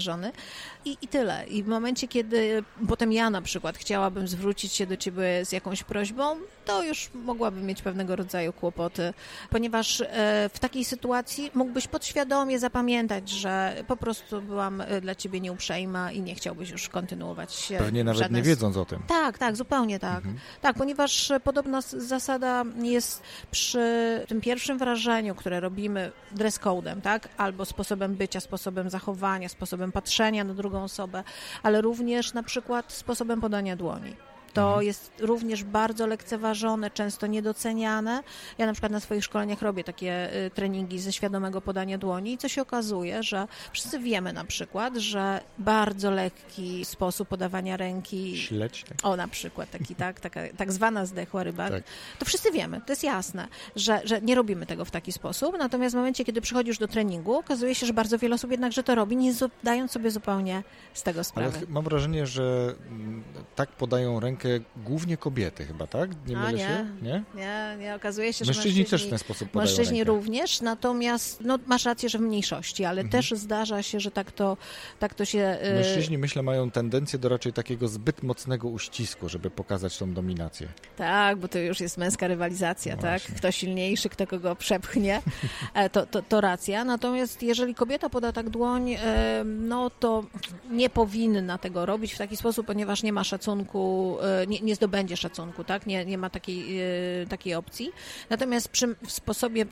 [0.86, 1.46] i, i tyle.
[1.48, 5.84] I w momencie, kiedy potem ja na przykład chciałabym zwrócić się do ciebie z jakąś
[5.84, 9.14] prośbą, to już mogłabym mieć pewnego rodzaju kłopoty,
[9.50, 10.06] ponieważ e,
[10.54, 16.22] w takiej sytuacji mógłbyś podświadomie zapamiętać, że po prostu byłam e, dla ciebie nieuprzejma i
[16.22, 17.74] nie chciałbyś już kontynuować.
[17.78, 19.04] Pewnie nawet nie wiedząc o tym.
[19.08, 20.18] Tak, tak, zupełnie tak.
[20.18, 20.36] Mhm.
[20.62, 23.22] Tak, ponieważ podobna zasada jest
[23.52, 23.84] przy
[24.28, 27.30] tym pierwszym wrażeniu, które robimy dress codem, tak?
[27.38, 31.24] Albo sposobem bycia, sposobem zachowania, sposobem patrzenia na drugą osobę,
[31.64, 34.16] ale również na przykład sposobem podania dłoni.
[34.54, 34.86] To mhm.
[34.86, 38.24] jest również bardzo lekceważone, często niedoceniane.
[38.58, 42.38] Ja na przykład na swoich szkoleniach robię takie y, treningi ze świadomego podania dłoni i
[42.38, 48.38] co się okazuje, że wszyscy wiemy na przykład, że bardzo lekki sposób podawania ręki...
[48.38, 48.84] Śledź.
[48.84, 48.98] Tak.
[49.04, 51.70] O, na przykład taki, tak, taka, tak zwana zdechła ryba.
[51.70, 51.84] Tak.
[52.20, 55.96] To wszyscy wiemy, to jest jasne, że, że nie robimy tego w taki sposób, natomiast
[55.96, 59.18] w momencie, kiedy przychodzisz do treningu, okazuje się, że bardzo wiele osób jednakże to robi,
[59.18, 60.64] nie dając sobie zupełnie
[60.94, 61.58] z tego sprawy.
[61.58, 63.24] Ale mam wrażenie, że mm,
[63.56, 64.43] tak podają rękę
[64.78, 66.10] głównie kobiety chyba, tak?
[66.28, 66.60] Nie mylę nie.
[66.60, 66.86] się?
[67.02, 67.24] Nie?
[67.36, 67.96] Nie, nie.
[67.96, 70.14] Okazuje się, mężczyźni że mężczyźni też w ten sposób podają Mężczyźni rękę.
[70.14, 73.12] również, natomiast no, masz rację, że w mniejszości, ale mhm.
[73.12, 74.58] też zdarza się, że tak to,
[75.00, 75.58] tak to się...
[75.72, 80.68] Y, mężczyźni, myślę, mają tendencję do raczej takiego zbyt mocnego uścisku, żeby pokazać tą dominację.
[80.98, 83.22] Tak, bo to już jest męska rywalizacja, no tak?
[83.22, 85.22] Kto silniejszy, kto kogo przepchnie,
[85.74, 86.86] e, to, to, to racja.
[86.86, 90.24] Natomiast jeżeli kobieta poda tak dłoń, e, no to
[90.72, 95.18] nie powinna tego robić w taki sposób, ponieważ nie ma szacunku e, nie, nie zdobędzie
[95.18, 95.86] szacunku, tak?
[95.86, 97.92] Nie, nie ma takiej, e, takiej opcji.
[98.30, 99.66] Natomiast przy w sposobie,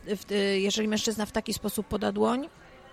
[0.57, 2.49] jeżeli mężczyzna w taki sposób poda dłoń,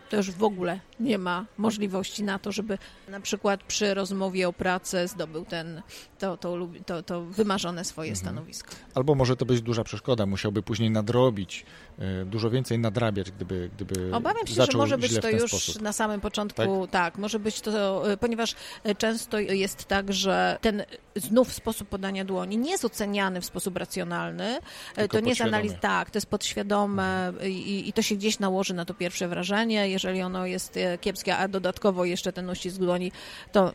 [0.08, 2.78] to już w ogóle nie ma możliwości na to, żeby
[3.08, 5.82] na przykład przy rozmowie o pracę zdobył ten,
[6.18, 8.26] to, to, to, to wymarzone swoje mhm.
[8.26, 8.70] stanowisko.
[8.94, 11.87] Albo może to być duża przeszkoda, musiałby później nadrobić, e,
[12.26, 15.82] dużo więcej nadrabiać, gdyby, gdyby Obawiam się, że może być to już sposób.
[15.82, 17.12] na samym początku, tak?
[17.12, 20.84] tak, może być to, e, ponieważ e, często jest tak, że ten
[21.16, 24.58] znów sposób podania dłoni nie jest oceniany w sposób racjonalny,
[24.94, 28.74] Tylko to nie jest analiz, tak, to jest podświadome i, i to się gdzieś nałoży
[28.74, 33.12] na to pierwsze wrażenie, jeżeli ono jest kiepskie, a dodatkowo jeszcze ten uścisk dłoni,
[33.52, 33.72] to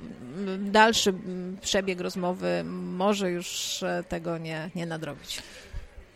[0.59, 1.13] dalszy
[1.61, 2.63] przebieg rozmowy
[2.95, 5.41] może już tego nie, nie nadrobić.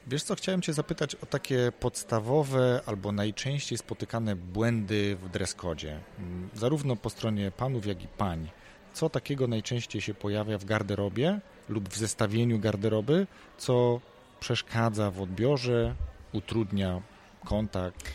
[0.09, 6.49] Wiesz co, chciałem Cię zapytać o takie podstawowe albo najczęściej spotykane błędy w dreskodzie, mm,
[6.53, 8.49] zarówno po stronie panów, jak i pań.
[8.93, 11.39] Co takiego najczęściej się pojawia w garderobie
[11.69, 13.99] lub w zestawieniu garderoby, co
[14.39, 15.95] przeszkadza w odbiorze,
[16.33, 17.01] utrudnia
[17.45, 18.11] kontakt?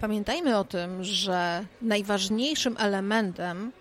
[0.00, 3.72] Pamiętajmy o tym, że najważniejszym elementem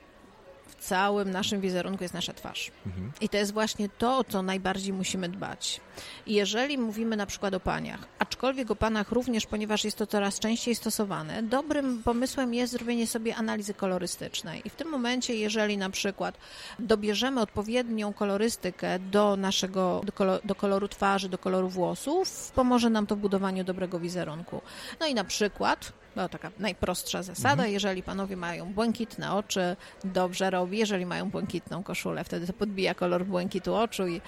[0.82, 2.72] całym naszym wizerunku jest nasza twarz.
[2.86, 3.12] Mhm.
[3.22, 5.82] I to jest właśnie to, o co najbardziej musimy dbać.
[6.26, 10.40] I jeżeli mówimy na przykład o paniach, aczkolwiek o panach również, ponieważ jest to coraz
[10.40, 14.62] częściej stosowane, dobrym pomysłem jest zrobienie sobie analizy kolorystycznej.
[14.66, 16.38] I w tym momencie, jeżeli na przykład
[16.80, 23.16] dobierzemy odpowiednią kolorystykę do naszego, do, do koloru twarzy, do koloru włosów, pomoże nam to
[23.16, 24.62] w budowaniu dobrego wizerunku.
[25.00, 27.52] No i na przykład no, taka najprostsza zasada.
[27.52, 27.72] Mhm.
[27.72, 30.78] Jeżeli panowie mają błękitne oczy, dobrze robi.
[30.78, 34.22] Jeżeli mają błękitną koszulę, wtedy to podbija kolor błękitu oczu i,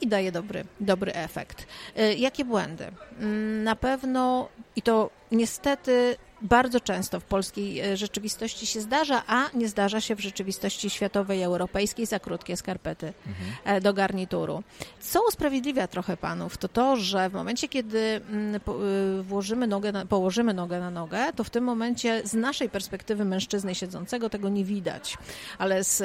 [0.00, 1.66] i daje dobry, dobry efekt.
[1.98, 2.86] Y, jakie błędy?
[3.20, 9.48] Mm, na pewno, i to niestety bardzo często w polskiej e, rzeczywistości się zdarza, a
[9.54, 13.82] nie zdarza się w rzeczywistości światowej, europejskiej za krótkie skarpety mhm.
[13.82, 14.62] do garnituru.
[15.00, 20.06] Co usprawiedliwia trochę panów, to to, że w momencie, kiedy mm, e, włożymy nogę na,
[20.06, 24.64] położymy nogę na nogę, to w tym momencie z naszej perspektywy mężczyzny siedzącego tego nie
[24.64, 25.18] widać,
[25.58, 25.98] ale z,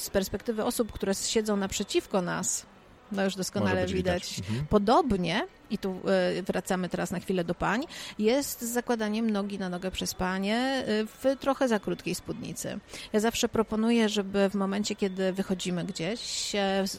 [0.00, 2.66] z perspektywy osób, które siedzą naprzeciwko nas,
[3.12, 3.92] no już doskonale widać.
[3.92, 4.38] widać.
[4.38, 4.66] Mhm.
[4.66, 6.00] Podobnie, i tu
[6.38, 7.84] e, wracamy teraz na chwilę do pań,
[8.18, 12.78] jest z zakładaniem nogi na nogę przez panie e, w trochę za krótkiej spódnicy.
[13.12, 16.52] Ja zawsze proponuję, żeby w momencie, kiedy wychodzimy gdzieś,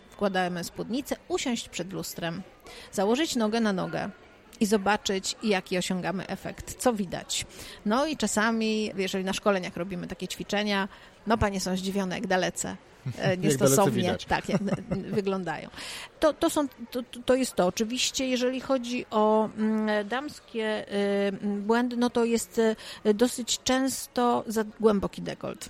[0.09, 2.41] wkładamy spódnicę, usiąść przed lustrem,
[2.91, 4.09] założyć nogę na nogę,
[4.59, 7.45] i zobaczyć, jaki osiągamy efekt, co widać.
[7.85, 10.87] No i czasami, jeżeli na szkoleniach robimy takie ćwiczenia,
[11.27, 12.77] no panie są zdziwione, jak dalece
[13.37, 14.63] niestosownie tak, jak
[15.17, 15.69] wyglądają.
[16.19, 17.65] To, to, są, to, to jest to.
[17.65, 20.93] Oczywiście, jeżeli chodzi o mm, damskie
[21.27, 22.61] y, błędy, no to jest
[23.05, 25.69] y, dosyć często za głęboki dekolt.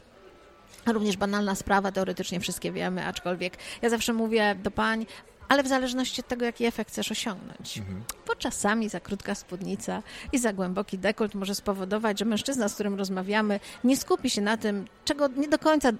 [0.86, 5.06] Również banalna sprawa, teoretycznie wszystkie wiemy, aczkolwiek ja zawsze mówię do pań,
[5.50, 7.78] ale w zależności od tego, jaki efekt chcesz osiągnąć.
[7.78, 8.04] Mhm.
[8.32, 12.96] Bo czasami za krótka spódnica i za głęboki dekolt może spowodować, że mężczyzna, z którym
[12.96, 15.94] rozmawiamy, nie skupi się na tym, czego nie do końca y,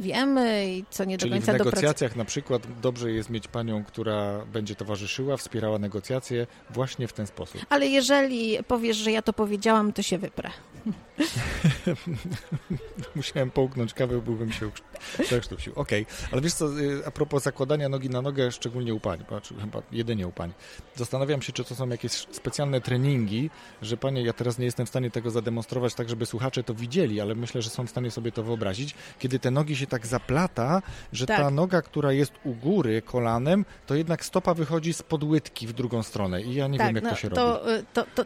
[0.00, 3.84] wiemy i co nie Czyli do końca w negocjacjach na przykład dobrze jest mieć panią,
[3.84, 7.60] która będzie towarzyszyła, wspierała negocjacje właśnie w ten sposób.
[7.70, 10.50] Ale jeżeli powiesz, że ja to powiedziałam, to się wyprę.
[13.16, 14.70] Musiałem połknąć kawę, byłbym się
[15.22, 15.72] przekrztusił.
[15.76, 16.28] Okej, okay.
[16.32, 19.82] ale wiesz co, y, a propos zakładania nogi na nogę, szczególnie u pań, znaczy chyba
[19.92, 20.52] jedynie u pań,
[20.94, 23.50] zastanawiam się, czy to są jakieś specjalne treningi,
[23.82, 27.20] że panie, ja teraz nie jestem w stanie tego zademonstrować tak, żeby słuchacze to widzieli,
[27.20, 30.82] ale myślę, że są w stanie sobie to wyobrazić, kiedy te nogi się tak zaplata,
[31.12, 31.36] że tak.
[31.36, 36.02] ta noga, która jest u góry kolanem, to jednak stopa wychodzi z podłytki w drugą
[36.02, 37.86] stronę i ja nie tak, wiem, jak no, to się to, robi.
[37.92, 38.24] To, to,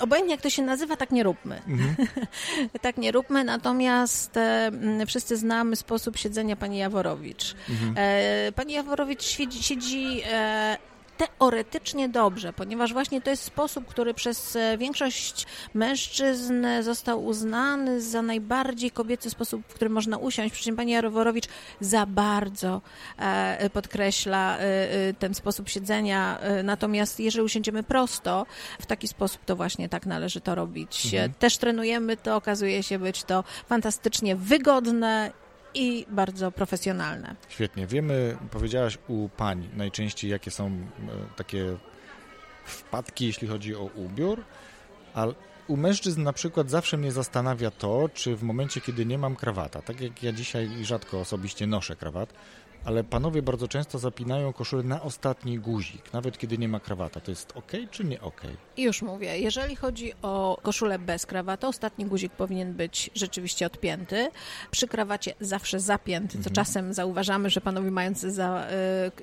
[0.00, 1.62] obojętnie jak to się nazywa, tak nie róbmy.
[1.68, 2.08] Mhm.
[2.82, 4.70] tak nie róbmy, natomiast e,
[5.06, 7.54] wszyscy znamy sposób siedzenia pani Jaworowicz.
[7.70, 7.94] Mhm.
[7.96, 10.76] E, pani Jaworowicz siedzi, siedzi e,
[11.20, 18.22] teoretycznie dobrze, ponieważ właśnie to jest sposób, który przez e, większość mężczyzn został uznany za
[18.22, 20.54] najbardziej kobiecy sposób, w którym można usiąść.
[20.54, 21.44] Przy czym pani Jaroworowicz
[21.80, 22.82] za bardzo
[23.18, 26.38] e, podkreśla e, ten sposób siedzenia.
[26.64, 28.46] Natomiast jeżeli usiądziemy prosto,
[28.80, 31.04] w taki sposób to właśnie tak należy to robić.
[31.04, 31.32] Mhm.
[31.38, 35.32] Też trenujemy to, okazuje się być to fantastycznie wygodne
[35.74, 37.36] i bardzo profesjonalne.
[37.48, 37.86] Świetnie.
[37.86, 40.80] Wiemy, powiedziałaś u pań najczęściej, jakie są e,
[41.36, 41.76] takie
[42.64, 44.44] wpadki, jeśli chodzi o ubiór,
[45.14, 45.34] ale
[45.68, 49.82] u mężczyzn na przykład zawsze mnie zastanawia to, czy w momencie, kiedy nie mam krawata,
[49.82, 52.32] tak jak ja dzisiaj rzadko osobiście noszę krawat,
[52.84, 57.20] ale panowie bardzo często zapinają koszulę na ostatni guzik, nawet kiedy nie ma krawata.
[57.20, 58.40] To jest ok czy nie ok?
[58.76, 59.38] Już mówię.
[59.38, 64.30] Jeżeli chodzi o koszulę bez krawata, ostatni guzik powinien być rzeczywiście odpięty.
[64.70, 66.54] Przy krawacie zawsze zapięty, co mhm.
[66.54, 68.66] czasem zauważamy, że panowie mający za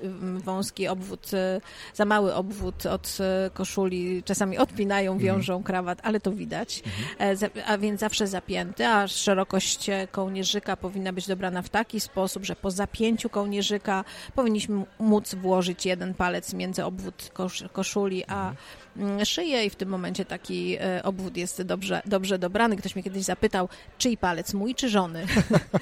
[0.02, 1.60] y, wąski obwód, y,
[1.94, 5.26] za mały obwód od y, koszuli czasami odpinają, mhm.
[5.26, 5.62] wiążą mhm.
[5.64, 6.82] krawat, ale to widać.
[7.18, 7.38] Mhm.
[7.56, 12.56] E, a więc zawsze zapięty, a szerokość kołnierzyka powinna być dobrana w taki sposób, że
[12.56, 18.52] po zapięciu kołnierzyka kołnierzyka powinniśmy móc włożyć jeden palec między obwód kosz, koszuli a
[18.96, 22.76] mm, szyję i w tym momencie taki e, obwód jest dobrze, dobrze dobrany.
[22.76, 25.26] Ktoś mnie kiedyś zapytał, czyj palec, mój czy żony?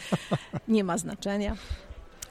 [0.69, 1.57] Nie ma znaczenia.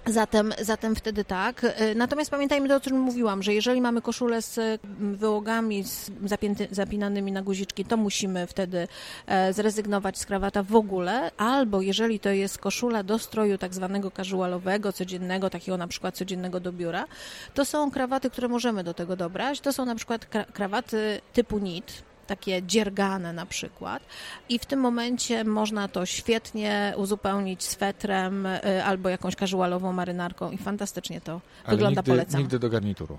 [0.08, 1.64] Zatem, zatem wtedy tak.
[1.64, 6.12] E, natomiast pamiętajmy to, o czym mówiłam, że jeżeli mamy koszulę z mm, wyłogami z
[6.26, 8.88] zapięty, zapinanymi na guziczki, to musimy wtedy
[9.28, 14.12] e, zrezygnować z krawata w ogóle, albo jeżeli to jest koszula do stroju tak zwanego
[14.12, 17.06] casualowego, codziennego, takiego na przykład codziennego do biura,
[17.54, 19.60] to są krawaty, które możemy do tego dobrać.
[19.60, 24.04] To są na przykład krawaty typu knit, takie dziergane na przykład.
[24.50, 30.58] I w tym momencie można to świetnie uzupełnić swetrem y, albo jakąś casualową marynarką i
[30.58, 32.42] fantastycznie to Ale wygląda, nigdy, polecam.
[32.42, 33.18] nigdy do garnituru.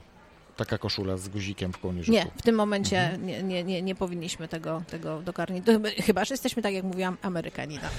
[0.56, 2.12] Taka koszula z guzikiem w kołnierzyku.
[2.12, 3.26] Nie, w tym momencie mhm.
[3.26, 5.80] nie, nie, nie, nie powinniśmy tego, tego do garnituru.
[6.06, 7.88] Chyba, że jesteśmy, tak jak mówiłam, Amerykanina.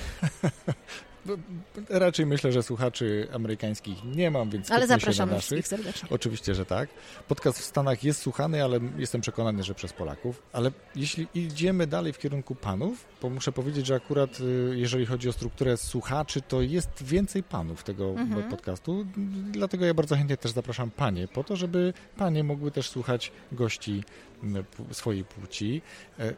[1.90, 5.68] Raczej myślę, że słuchaczy amerykańskich nie mam, więc Ale zapraszamy na naszych.
[5.68, 6.10] serdecznie.
[6.12, 6.90] Oczywiście, że tak.
[7.28, 10.42] Podcast w Stanach jest słuchany, ale jestem przekonany, że przez Polaków.
[10.54, 15.30] Ale jeśli idziemy dalej w kierunku panów, bo muszę powiedzieć, że akurat y, jeżeli chodzi
[15.30, 18.50] o strukturę słuchaczy, to jest więcej panów tego mhm.
[18.50, 19.06] podcastu.
[19.52, 24.04] Dlatego ja bardzo chętnie też zapraszam panie, po to, żeby panie mogły też słuchać gości
[24.92, 25.82] swojej płci.
[26.20, 26.34] E,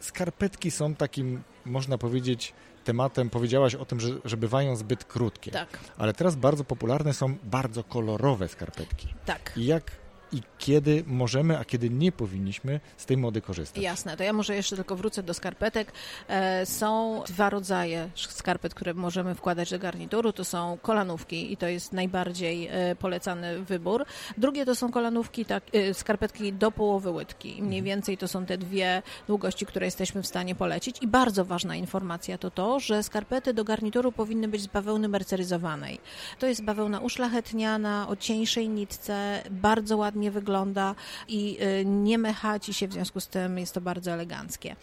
[0.00, 2.52] skarpetki są takim, można powiedzieć,
[2.86, 5.50] tematem powiedziałaś o tym, że, że bywają zbyt krótkie.
[5.50, 5.78] Tak.
[5.98, 9.14] Ale teraz bardzo popularne są bardzo kolorowe skarpetki.
[9.24, 9.52] Tak.
[9.56, 9.90] I jak
[10.32, 13.82] i kiedy możemy, a kiedy nie powinniśmy z tej mody korzystać.
[13.82, 15.92] Jasne, to ja może jeszcze tylko wrócę do skarpetek.
[16.28, 20.32] E, są dwa rodzaje skarpet, które możemy wkładać do garnituru.
[20.32, 24.04] To są kolanówki i to jest najbardziej e, polecany wybór.
[24.38, 27.48] Drugie to są kolanówki, tak, e, skarpetki do połowy łydki.
[27.48, 27.84] Mniej mhm.
[27.84, 30.96] więcej to są te dwie długości, które jesteśmy w stanie polecić.
[31.02, 35.98] I bardzo ważna informacja to to, że skarpety do garnituru powinny być z bawełny merceryzowanej.
[36.38, 40.94] To jest bawełna uszlachetniana, o cieńszej nitce, bardzo ładnie ładnie wygląda
[41.28, 44.76] i y, nie mechaci się, w związku z tym jest to bardzo eleganckie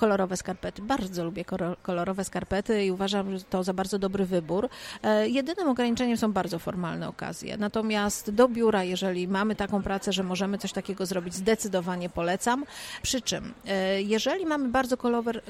[0.00, 0.82] kolorowe skarpety.
[0.82, 1.44] Bardzo lubię
[1.82, 4.68] kolorowe skarpety i uważam że to za bardzo dobry wybór.
[5.02, 7.56] E, jedynym ograniczeniem są bardzo formalne okazje.
[7.56, 12.64] Natomiast do biura, jeżeli mamy taką pracę, że możemy coś takiego zrobić, zdecydowanie polecam.
[13.02, 14.96] Przy czym, e, jeżeli mamy bardzo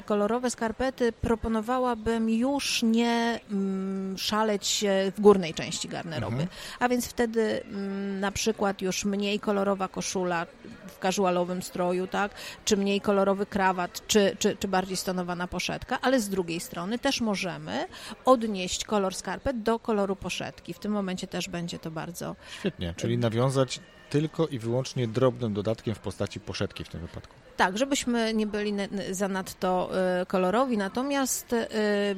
[0.05, 4.85] kolorowe, skarpety, proponowałabym już nie mm, szaleć
[5.15, 6.41] w górnej części garderoby.
[6.41, 6.49] Mhm.
[6.79, 10.45] A więc wtedy mm, na przykład już mniej kolorowa koszula
[10.87, 12.31] w casualowym stroju, tak?
[12.65, 17.21] Czy mniej kolorowy krawat, czy, czy, czy bardziej stonowana poszetka, ale z drugiej strony też
[17.21, 17.87] możemy
[18.25, 20.73] odnieść kolor skarpet do koloru poszetki.
[20.73, 22.35] W tym momencie też będzie to bardzo...
[22.59, 27.35] Świetnie, czyli nawiązać tylko i wyłącznie drobnym dodatkiem w postaci poszetki w tym wypadku.
[27.61, 28.73] Tak, żebyśmy nie byli
[29.11, 29.89] zanadto
[30.21, 31.67] y, kolorowi, natomiast y,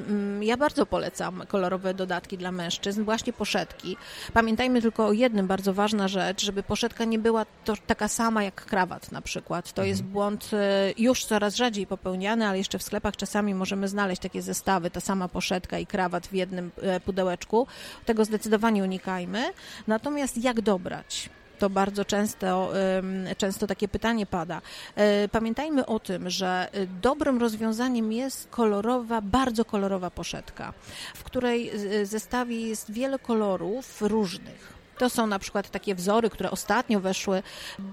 [0.08, 3.98] mm, ja bardzo polecam kolorowe dodatki dla mężczyzn, właśnie poszetki.
[4.34, 8.66] Pamiętajmy tylko o jednym, bardzo ważna rzecz, żeby poszetka nie była to taka sama jak
[8.66, 9.66] krawat na przykład.
[9.74, 9.88] To mhm.
[9.88, 10.58] jest błąd y,
[10.98, 15.28] już coraz rzadziej popełniany, ale jeszcze w sklepach czasami możemy znaleźć takie zestawy, ta sama
[15.28, 16.72] poszetka i krawat w jednym
[17.06, 17.68] pudełeczku.
[18.06, 19.44] Tego zdecydowanie unikajmy.
[19.88, 21.30] Natomiast jak dobrać?
[21.64, 22.72] To bardzo często,
[23.38, 24.62] często takie pytanie pada.
[24.96, 26.68] E, pamiętajmy o tym, że
[27.02, 30.74] dobrym rozwiązaniem jest kolorowa, bardzo kolorowa poszetka,
[31.16, 31.72] w której
[32.04, 34.73] zestawie jest wiele kolorów różnych.
[34.98, 37.44] To są na przykład takie wzory, które ostatnio weszły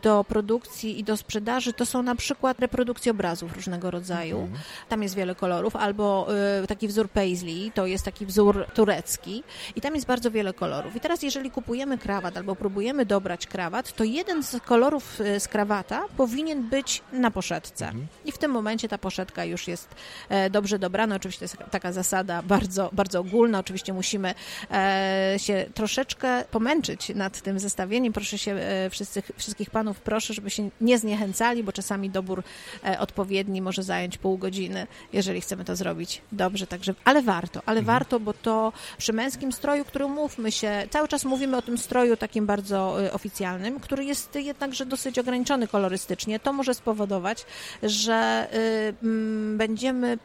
[0.02, 1.72] do produkcji i do sprzedaży.
[1.72, 4.38] To są na przykład reprodukcje obrazów różnego rodzaju.
[4.38, 4.60] Mhm.
[4.88, 5.76] Tam jest wiele kolorów.
[5.76, 6.26] Albo
[6.62, 9.42] y, taki wzór paisley, to jest taki wzór turecki
[9.76, 10.96] i tam jest bardzo wiele kolorów.
[10.96, 15.48] I teraz jeżeli kupujemy krawat albo próbujemy dobrać krawat, to jeden z kolorów y, z
[15.48, 17.84] krawata powinien być na poszetce.
[17.86, 18.06] Mhm.
[18.24, 19.88] I w tym momencie ta poszetka już jest
[20.28, 21.16] e, dobrze dobrana.
[21.16, 23.58] Oczywiście to jest taka zasada bardzo, bardzo ogólna.
[23.58, 24.34] Oczywiście musimy
[24.70, 28.12] e, się troszeczkę pomęczyć nad tym zestawieniem.
[28.12, 32.42] Proszę się e, wszyscy, wszystkich panów proszę, żeby się nie zniechęcali, bo czasami dobór
[32.84, 36.66] e, odpowiedni może zająć pół godziny, jeżeli chcemy to zrobić dobrze.
[36.66, 37.98] Także, ale warto, ale mhm.
[37.98, 42.16] warto, bo to przy męskim stroju, który umówmy się, cały czas mówimy o tym stroju
[42.16, 46.40] takim bardzo e, oficjalnym, który jest jednakże dosyć ograniczony kolorystycznie.
[46.40, 47.46] To może spowodować,
[47.82, 48.48] że
[49.56, 50.18] będziemy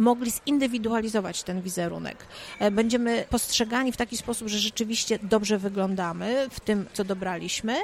[0.00, 2.26] mogli zindywidualizować ten wizerunek.
[2.58, 7.76] E, będziemy postrzegani w taki sposób, że rzeczywiście dobrze wyglądamy w tym, co dobraliśmy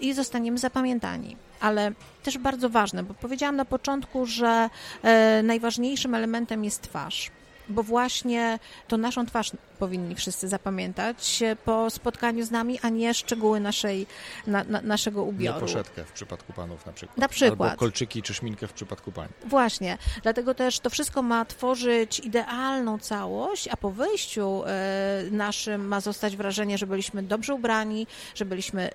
[0.00, 4.70] i zostaniemy zapamiętani ale też bardzo ważne, bo powiedziałam na początku, że
[5.02, 7.30] e, najważniejszym elementem jest twarz
[7.70, 13.60] bo właśnie to naszą twarz powinni wszyscy zapamiętać po spotkaniu z nami, a nie szczegóły
[13.60, 14.06] naszej,
[14.46, 15.60] na, na, naszego ubioru.
[15.60, 17.18] Nie poszetkę w przypadku panów na przykład.
[17.18, 17.70] Na przykład.
[17.70, 19.28] Albo kolczyki czy szminkę w przypadku pań.
[19.46, 19.98] Właśnie.
[20.22, 26.36] Dlatego też to wszystko ma tworzyć idealną całość, a po wyjściu e, naszym ma zostać
[26.36, 28.90] wrażenie, że byliśmy dobrze ubrani, że byliśmy e,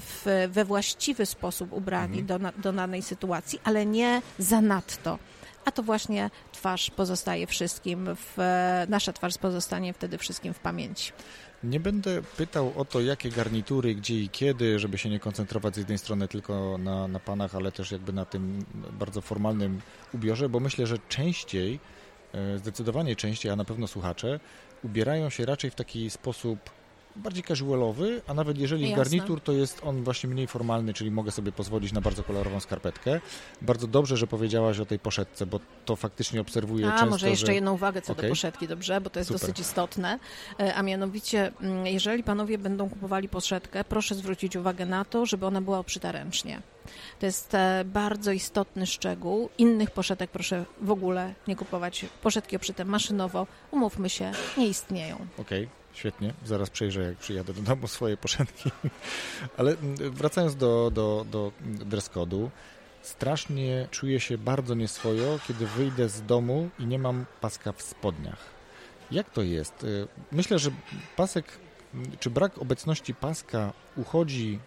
[0.00, 2.42] w, we właściwy sposób ubrani mhm.
[2.42, 5.18] do, do danej sytuacji, ale nie zanadto
[5.66, 8.36] a to właśnie twarz pozostaje wszystkim, w,
[8.88, 11.12] nasza twarz pozostanie wtedy wszystkim w pamięci.
[11.64, 15.78] Nie będę pytał o to, jakie garnitury, gdzie i kiedy, żeby się nie koncentrować z
[15.78, 19.80] jednej strony tylko na, na panach, ale też jakby na tym bardzo formalnym
[20.14, 21.80] ubiorze, bo myślę, że częściej,
[22.32, 24.40] e, zdecydowanie częściej, a na pewno słuchacze,
[24.84, 26.58] ubierają się raczej w taki sposób
[27.16, 28.96] bardziej casualowy, a nawet jeżeli Jasne.
[28.96, 33.20] garnitur, to jest on właśnie mniej formalny, czyli mogę sobie pozwolić na bardzo kolorową skarpetkę.
[33.62, 37.46] Bardzo dobrze, że powiedziałaś o tej poszetce, bo to faktycznie obserwuję a, często, może jeszcze
[37.46, 37.54] że...
[37.54, 38.22] jedną uwagę co okay.
[38.22, 39.00] do poszetki, dobrze?
[39.00, 39.40] Bo to jest Super.
[39.40, 40.18] dosyć istotne.
[40.60, 45.46] E, a mianowicie, mm, jeżeli panowie będą kupowali poszetkę, proszę zwrócić uwagę na to, żeby
[45.46, 46.62] ona była obszyta ręcznie.
[47.20, 49.48] To jest e, bardzo istotny szczegół.
[49.58, 52.06] Innych poszetek proszę w ogóle nie kupować.
[52.22, 55.26] Poszetki obszyte maszynowo, umówmy się, nie istnieją.
[55.38, 55.64] Okej.
[55.64, 55.85] Okay.
[55.96, 58.70] Świetnie, zaraz przejrzę, jak przyjadę do domu swoje poszetki.
[59.58, 62.48] Ale mm, wracając do, do, do dress code'u,
[63.02, 68.38] strasznie czuję się bardzo nieswojo, kiedy wyjdę z domu i nie mam paska w spodniach.
[69.10, 69.84] Jak to jest?
[69.84, 70.70] Y, myślę, że
[71.16, 71.44] pasek,
[72.20, 74.58] czy brak obecności paska uchodzi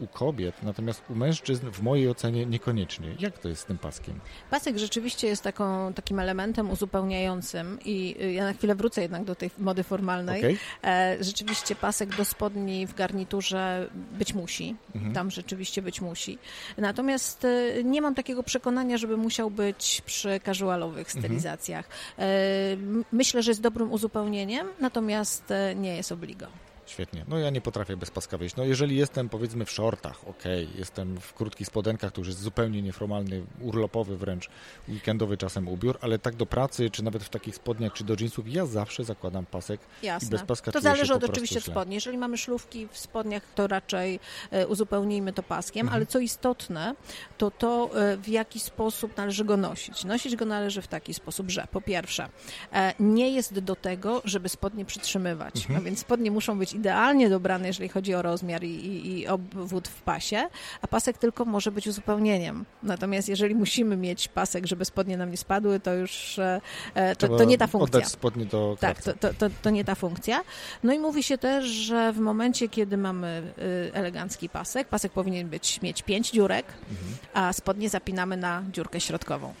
[0.00, 3.14] u kobiet, natomiast u mężczyzn w mojej ocenie niekoniecznie.
[3.18, 4.20] Jak to jest z tym paskiem?
[4.50, 9.34] Pasek rzeczywiście jest taką, takim elementem uzupełniającym i y, ja na chwilę wrócę jednak do
[9.34, 10.40] tej mody formalnej.
[10.40, 10.56] Okay.
[10.84, 14.76] E, rzeczywiście pasek do spodni w garniturze być musi.
[14.94, 15.14] Mhm.
[15.14, 16.38] Tam rzeczywiście być musi.
[16.76, 21.24] Natomiast y, nie mam takiego przekonania, żeby musiał być przy casualowych mhm.
[21.24, 21.88] stylizacjach.
[22.18, 23.04] Mhm.
[23.12, 26.46] Myślę, że jest dobrym uzupełnieniem, natomiast e, nie jest obligo.
[26.88, 27.24] Świetnie.
[27.28, 28.56] No ja nie potrafię bez paska wyjść.
[28.56, 30.42] No jeżeli jestem powiedzmy w shortach, ok,
[30.74, 34.48] jestem w krótkich spodenkach, to już jest zupełnie nieformalny, urlopowy wręcz,
[34.88, 38.48] weekendowy czasem ubiór, ale tak do pracy, czy nawet w takich spodniach, czy do jeansów,
[38.48, 40.28] ja zawsze zakładam pasek Jasne.
[40.28, 41.94] i bez paska To zależy od oczywiście spodni.
[41.94, 44.20] Jeżeli mamy szlówki w spodniach, to raczej
[44.50, 45.96] e, uzupełnijmy to paskiem, mhm.
[45.96, 46.94] ale co istotne,
[47.38, 50.04] to to e, w jaki sposób należy go nosić.
[50.04, 52.28] Nosić go należy w taki sposób, że po pierwsze,
[52.72, 55.74] e, nie jest do tego, żeby spodnie przytrzymywać, mhm.
[55.74, 59.88] no więc spodnie muszą być idealnie dobrany, jeżeli chodzi o rozmiar i, i, i obwód
[59.88, 60.48] w pasie,
[60.82, 62.64] a pasek tylko może być uzupełnieniem.
[62.82, 66.60] Natomiast jeżeli musimy mieć pasek, żeby spodnie nam nie spadły, to już e,
[66.94, 67.98] e, to, to nie ta funkcja.
[67.98, 70.40] Oddać spodnie do Tak, to, to, to, to, nie ta funkcja.
[70.82, 75.48] No i mówi się też, że w momencie, kiedy mamy y, elegancki pasek, pasek powinien
[75.48, 77.16] być, mieć pięć dziurek, mhm.
[77.34, 79.54] a spodnie zapinamy na dziurkę środkową.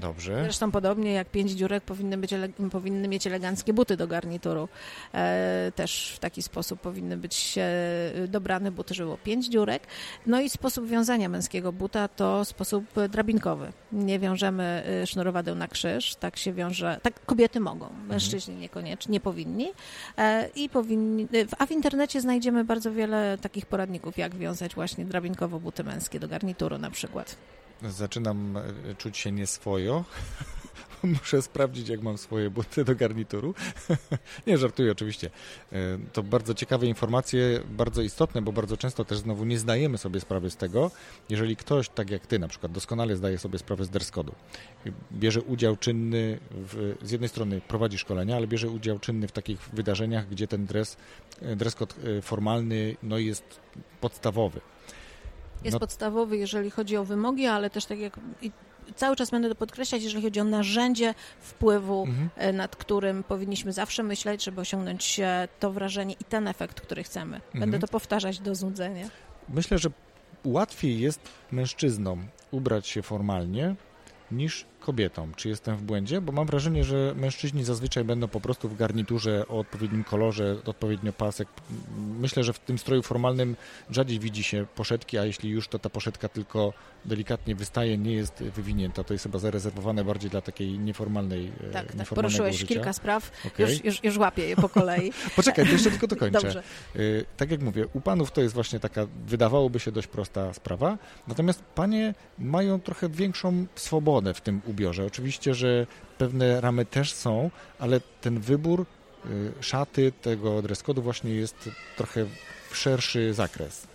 [0.00, 0.42] Dobrze.
[0.42, 2.34] Zresztą podobnie jak pięć dziurek powinny, być
[2.72, 4.68] powinny mieć eleganckie buty do garnituru.
[5.14, 9.86] E, też w taki sposób powinny być e, dobrane buty, żeby było pięć dziurek.
[10.26, 13.72] No i sposób wiązania męskiego buta to sposób drabinkowy.
[13.92, 18.08] Nie wiążemy e, sznurowadeł na krzyż, tak się wiąże, tak kobiety mogą, mhm.
[18.08, 19.72] mężczyźni niekoniecznie, nie powinni.
[20.18, 25.60] E, I powinni, a w internecie znajdziemy bardzo wiele takich poradników, jak wiązać właśnie drabinkowo
[25.60, 27.36] buty męskie do garnituru na przykład.
[27.88, 30.04] Zaczynam e, czuć się nieswojo.
[31.02, 33.54] Muszę sprawdzić, jak mam swoje buty do garnituru.
[34.46, 35.30] nie, żartuję oczywiście.
[35.72, 35.76] E,
[36.12, 40.50] to bardzo ciekawe informacje, bardzo istotne, bo bardzo często też znowu nie zdajemy sobie sprawy
[40.50, 40.90] z tego,
[41.28, 44.32] jeżeli ktoś, tak jak ty na przykład, doskonale zdaje sobie sprawę z dress code'u,
[45.12, 49.60] bierze udział czynny, w, z jednej strony prowadzi szkolenia, ale bierze udział czynny w takich
[49.72, 50.96] wydarzeniach, gdzie ten dress,
[51.42, 53.60] e, dress code formalny no, jest
[54.00, 54.60] podstawowy.
[55.64, 55.80] Jest no.
[55.80, 58.20] podstawowy, jeżeli chodzi o wymogi, ale też tak jak
[58.96, 62.30] cały czas będę to podkreślać, jeżeli chodzi o narzędzie wpływu, mhm.
[62.36, 67.02] E, nad którym powinniśmy zawsze myśleć, żeby osiągnąć e, to wrażenie i ten efekt, który
[67.02, 67.40] chcemy.
[67.52, 67.80] Będę mhm.
[67.80, 69.08] to powtarzać do znudzenia.
[69.48, 69.90] Myślę, że
[70.44, 73.74] łatwiej jest mężczyznom ubrać się formalnie
[74.32, 75.32] niż kobietom.
[75.36, 76.20] Czy jestem w błędzie?
[76.20, 81.12] Bo mam wrażenie, że mężczyźni zazwyczaj będą po prostu w garniturze o odpowiednim kolorze, odpowiednio
[81.12, 81.48] pasek.
[82.20, 83.56] Myślę, że w tym stroju formalnym
[83.90, 86.72] rzadziej widzi się poszetki, a jeśli już, to ta poszetka tylko
[87.04, 89.04] delikatnie wystaje, nie jest wywinięta.
[89.04, 92.08] To jest chyba zarezerwowane bardziej dla takiej nieformalnej Tak, tak.
[92.08, 92.74] poruszyłeś użycia.
[92.74, 93.70] kilka spraw, okay.
[93.70, 95.12] już, już, już łapię je po kolei.
[95.36, 96.40] Poczekaj, to jeszcze tylko dokończę.
[96.40, 96.62] Dobrze.
[96.96, 100.98] Y, tak jak mówię, u panów to jest właśnie taka, wydawałoby się dość prosta sprawa,
[101.28, 105.04] natomiast panie mają trochę większą swobodę w tym ubiorze.
[105.06, 105.86] Oczywiście, że
[106.18, 112.26] pewne ramy też są, ale ten wybór y, szaty tego dress code'u właśnie jest trochę
[112.70, 113.89] w szerszy zakres.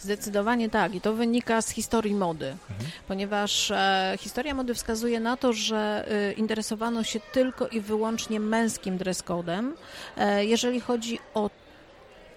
[0.00, 2.90] Zdecydowanie tak i to wynika z historii mody, mhm.
[3.08, 8.98] ponieważ e, historia mody wskazuje na to, że e, interesowano się tylko i wyłącznie męskim
[8.98, 9.74] dress codem,
[10.16, 11.50] e, jeżeli chodzi o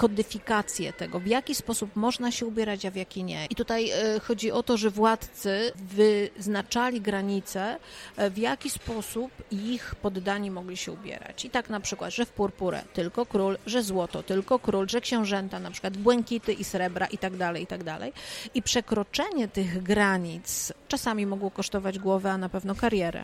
[0.01, 3.45] kodyfikację tego, w jaki sposób można się ubierać, a w jaki nie.
[3.45, 7.77] I tutaj e, chodzi o to, że władcy wyznaczali granice,
[8.17, 11.45] e, w jaki sposób ich poddani mogli się ubierać.
[11.45, 15.59] I tak na przykład, że w purpurę tylko król, że złoto tylko król, że książęta
[15.59, 18.13] na przykład błękity i srebra i tak dalej, i tak dalej.
[18.53, 23.23] I przekroczenie tych granic czasami mogło kosztować głowę, a na pewno karierę.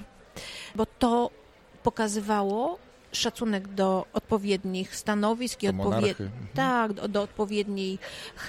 [0.75, 1.31] Bo to
[1.83, 2.79] pokazywało,
[3.11, 6.21] szacunek do odpowiednich stanowisk i odpowied...
[6.21, 6.47] Mhm.
[6.53, 7.99] tak, do, do odpowiednich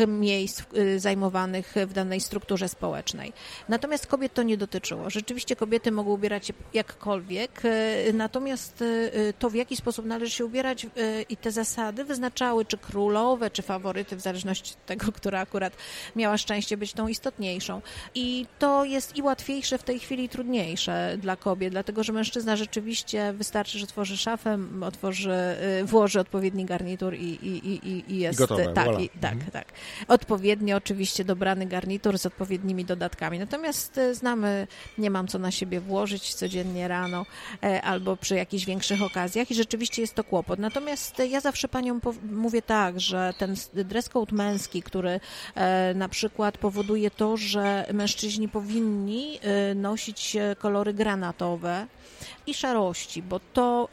[0.08, 3.32] miejsc y, zajmowanych w danej strukturze społecznej.
[3.68, 5.10] Natomiast kobiet to nie dotyczyło.
[5.10, 10.44] Rzeczywiście kobiety mogą ubierać się jakkolwiek, y, natomiast y, to w jaki sposób należy się
[10.44, 10.86] ubierać
[11.28, 15.72] i te zasady wyznaczały czy królowe, czy faworyty, w zależności od tego, która akurat
[16.16, 17.82] miała szczęście być tą istotniejszą.
[18.14, 22.56] I to jest i łatwiejsze w tej chwili, i trudniejsze dla kobiet, dlatego że mężczyzna
[22.56, 24.47] rzeczywiście wystarczy, że tworzy szafę,
[24.80, 25.34] otworzy,
[25.80, 28.38] y, włoży odpowiedni garnitur i, i, i, i jest...
[28.38, 29.00] Gotowe, tak, voilà.
[29.00, 29.50] i, tak, mhm.
[29.50, 29.66] tak.
[30.08, 33.38] Odpowiednio oczywiście dobrany garnitur z odpowiednimi dodatkami.
[33.38, 34.66] Natomiast y, znamy,
[34.98, 37.26] nie mam co na siebie włożyć codziennie rano
[37.62, 40.58] e, albo przy jakichś większych okazjach i rzeczywiście jest to kłopot.
[40.58, 45.20] Natomiast ja zawsze paniom mówię tak, że ten dress code męski, który
[45.54, 51.86] e, na przykład powoduje to, że mężczyźni powinni e, nosić kolory granatowe,
[52.48, 53.88] i szarości, bo to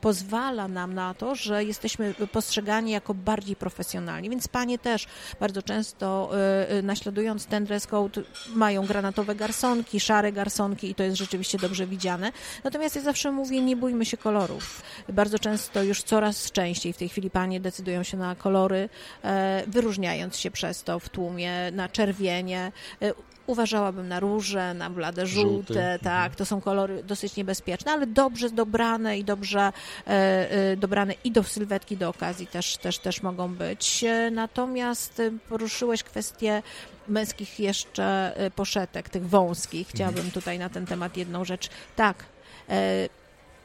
[0.00, 4.30] pozwala nam na to, że jesteśmy postrzegani jako bardziej profesjonalni.
[4.30, 5.06] Więc panie też
[5.40, 6.30] bardzo często
[6.70, 8.22] y, y, naśladując ten dress code
[8.54, 12.32] mają granatowe garsonki, szare garsonki i to jest rzeczywiście dobrze widziane.
[12.64, 14.82] Natomiast ja zawsze mówię, nie bójmy się kolorów.
[15.08, 18.88] Bardzo często już coraz częściej w tej chwili panie decydują się na kolory,
[19.24, 22.72] e, wyróżniając się przez to w tłumie, na czerwienie,
[23.02, 23.12] e,
[23.46, 25.98] Uważałabym na róże, na blade żółte, Żółty.
[26.04, 26.34] tak, mhm.
[26.34, 29.72] to są kolory dosyć niebezpieczne, ale dobrze dobrane i dobrze
[30.06, 30.10] e,
[30.50, 34.04] e, dobrane i do sylwetki, do okazji też, też, też mogą być.
[34.04, 36.62] E, natomiast poruszyłeś kwestię
[37.08, 39.88] męskich jeszcze poszetek, tych wąskich.
[39.88, 40.32] Chciałabym mhm.
[40.32, 41.70] tutaj na ten temat jedną rzecz.
[41.96, 42.24] Tak,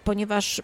[0.03, 0.61] ponieważ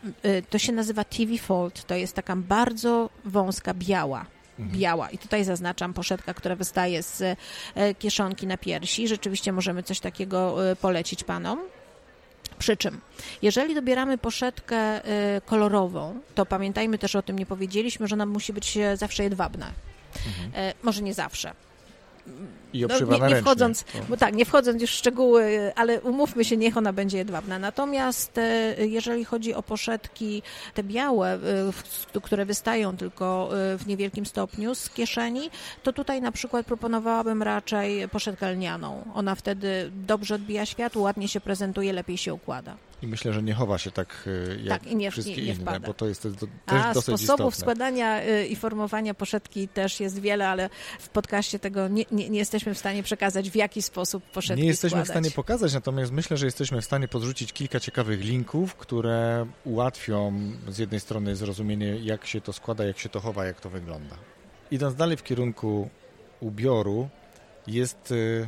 [0.50, 4.26] to się nazywa TV fold, to jest taka bardzo wąska, biała
[4.60, 4.80] Mhm.
[4.80, 5.10] biała.
[5.10, 7.38] I tutaj zaznaczam poszetka, która wystaje z
[8.00, 9.08] kieszonki na piersi.
[9.08, 11.60] Rzeczywiście możemy coś takiego polecić panom.
[12.60, 13.02] Przy czym,
[13.42, 18.54] jeżeli dobieramy poszetkę e, kolorową, to pamiętajmy też o tym, nie powiedzieliśmy, że ona musi
[18.54, 19.72] być zawsze jedwabna.
[20.28, 20.74] Mhm.
[20.84, 21.54] Może nie zawsze.
[22.74, 26.58] I no, nie, nie wchodząc, bo tak, nie wchodząc już w szczegóły, ale umówmy się,
[26.58, 27.60] niech ona będzie jedwabna.
[27.60, 30.42] Natomiast e, jeżeli chodzi o poszetki
[30.74, 31.34] te białe,
[32.14, 35.50] e, które wystają tylko e, w niewielkim stopniu z kieszeni,
[35.84, 39.04] to tutaj na przykład proponowałabym raczej poszetkę lnianą.
[39.14, 42.78] Ona wtedy dobrze odbija światło, ładnie się prezentuje, lepiej się układa.
[43.06, 45.54] I myślę, że nie chowa się tak y, jak Tak, i nie- wszystkie nie- nie
[45.54, 46.32] inne, bo to jest też,
[46.66, 47.52] A dosyć sposobów istotne.
[47.62, 52.74] składania y, i formowania poszetki też jest wiele, ale w podcaście tego nie, nie, jesteśmy
[52.74, 55.08] w stanie przekazać, w jaki sposób poszetki Nie jesteśmy składać.
[55.08, 60.34] w stanie pokazać, natomiast myślę, że jesteśmy w stanie podrzucić kilka ciekawych linków, które ułatwią
[60.70, 64.16] z jednej strony zrozumienie, jak się to składa, jak się to chowa, jak to wygląda.
[64.72, 65.90] Idąc dalej w kierunku
[66.40, 67.10] ubioru,
[67.68, 68.12] jest.
[68.12, 68.48] y,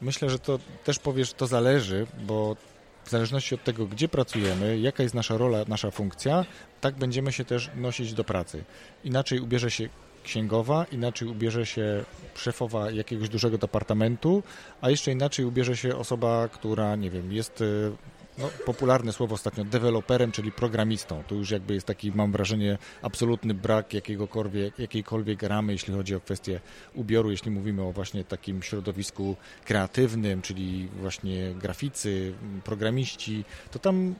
[0.00, 2.56] Myślę, że to też powiesz, to zależy, bo
[3.04, 6.44] w zależności od tego, gdzie pracujemy, jaka jest nasza rola, nasza funkcja,
[6.80, 8.64] tak będziemy się też nosić do pracy.
[9.04, 9.88] Inaczej ubierze się
[10.24, 14.42] księgowa, inaczej ubierze się szefowa jakiegoś dużego departamentu,
[14.80, 17.92] a jeszcze inaczej ubierze się osoba, która, nie wiem, jest y,
[18.38, 21.22] no, popularne słowo ostatnio, deweloperem, czyli programistą.
[21.26, 26.20] To już jakby jest taki, mam wrażenie, absolutny brak jakiegokolwiek, jakiejkolwiek ramy, jeśli chodzi o
[26.20, 26.60] kwestię
[26.94, 34.14] ubioru, jeśli mówimy o właśnie takim środowisku kreatywnym, czyli właśnie graficy, programiści, to tam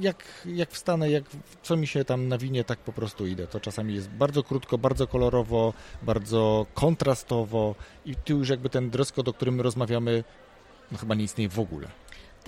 [0.00, 1.24] jak, jak wstanę, jak,
[1.62, 3.46] co mi się tam nawinie, tak po prostu idę.
[3.46, 7.74] To czasami jest bardzo krótko, bardzo kolorowo, bardzo kontrastowo
[8.06, 10.24] i tu już jakby ten dress o którym my rozmawiamy,
[10.92, 11.88] no chyba nie istnieje w ogóle.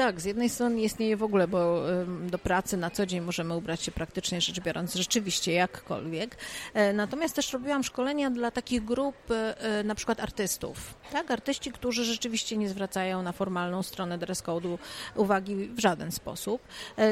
[0.00, 1.82] Tak, z jednej strony nie istnieje w ogóle, bo
[2.30, 6.36] do pracy na co dzień możemy ubrać się praktycznie rzecz biorąc rzeczywiście jakkolwiek.
[6.74, 10.94] E, Natomiast też robiłam szkolenia dla takich grup, e, e, na przykład artystów.
[11.12, 14.78] Tak, artyści, którzy rzeczywiście nie zwracają na formalną stronę dress code'u
[15.16, 16.62] uwagi w żaden sposób.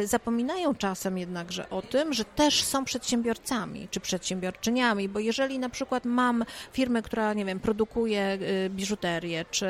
[0.04, 6.04] Zapominają czasem jednakże o tym, że też są przedsiębiorcami czy przedsiębiorczyniami, bo jeżeli na przykład
[6.04, 8.38] mam firmę, która, nie wiem, produkuje
[8.70, 9.68] biżuterię czy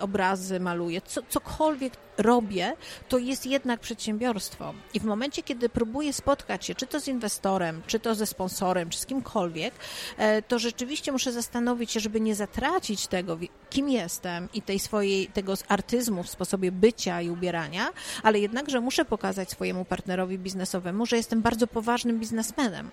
[0.00, 2.72] obrazy maluje, co, cokolwiek robię,
[3.08, 4.74] to jest jednak przedsiębiorstwo.
[4.94, 8.90] I w momencie, kiedy próbuję spotkać się, czy to z inwestorem, czy to ze sponsorem,
[8.90, 9.74] czy z kimkolwiek,
[10.16, 13.38] e, to rzeczywiście muszę zastanowić się, żeby nie zatracić tego,
[13.70, 17.88] kim jestem i tej swojej, tego artyzmu w sposobie bycia i ubierania,
[18.22, 22.90] ale jednakże muszę pokazać swojemu partnerowi biznesowemu, że jestem bardzo poważnym biznesmenem.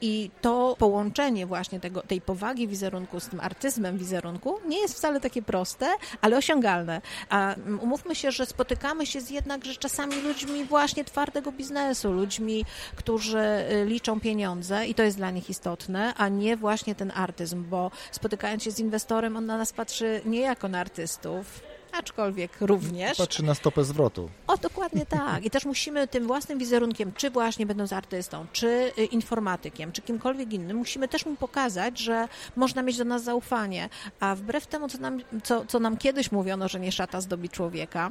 [0.00, 5.20] I to połączenie właśnie tego, tej powagi wizerunku z tym artyzmem wizerunku nie jest wcale
[5.20, 5.86] takie proste,
[6.20, 7.00] ale osiągalne.
[7.28, 12.64] A umówmy się, że spotykamy się z jednakże czasami ludźmi właśnie twardego biznesu, ludźmi,
[12.96, 17.64] którzy y, liczą pieniądze i to jest dla nich istotne, a nie właśnie ten artyzm,
[17.64, 21.60] bo spotykając się z inwestorem, on na nas patrzy nie jako na artystów,
[21.92, 23.18] aczkolwiek również.
[23.18, 24.30] Patrzy na stopę zwrotu.
[24.46, 25.44] O, dokładnie tak.
[25.44, 30.52] I też musimy tym własnym wizerunkiem, czy właśnie będąc artystą, czy y, informatykiem, czy kimkolwiek
[30.52, 33.88] innym, musimy też mu pokazać, że można mieć do nas zaufanie.
[34.20, 38.10] A wbrew temu, co nam, co, co nam kiedyś mówiono, że nie szata zdobi człowieka,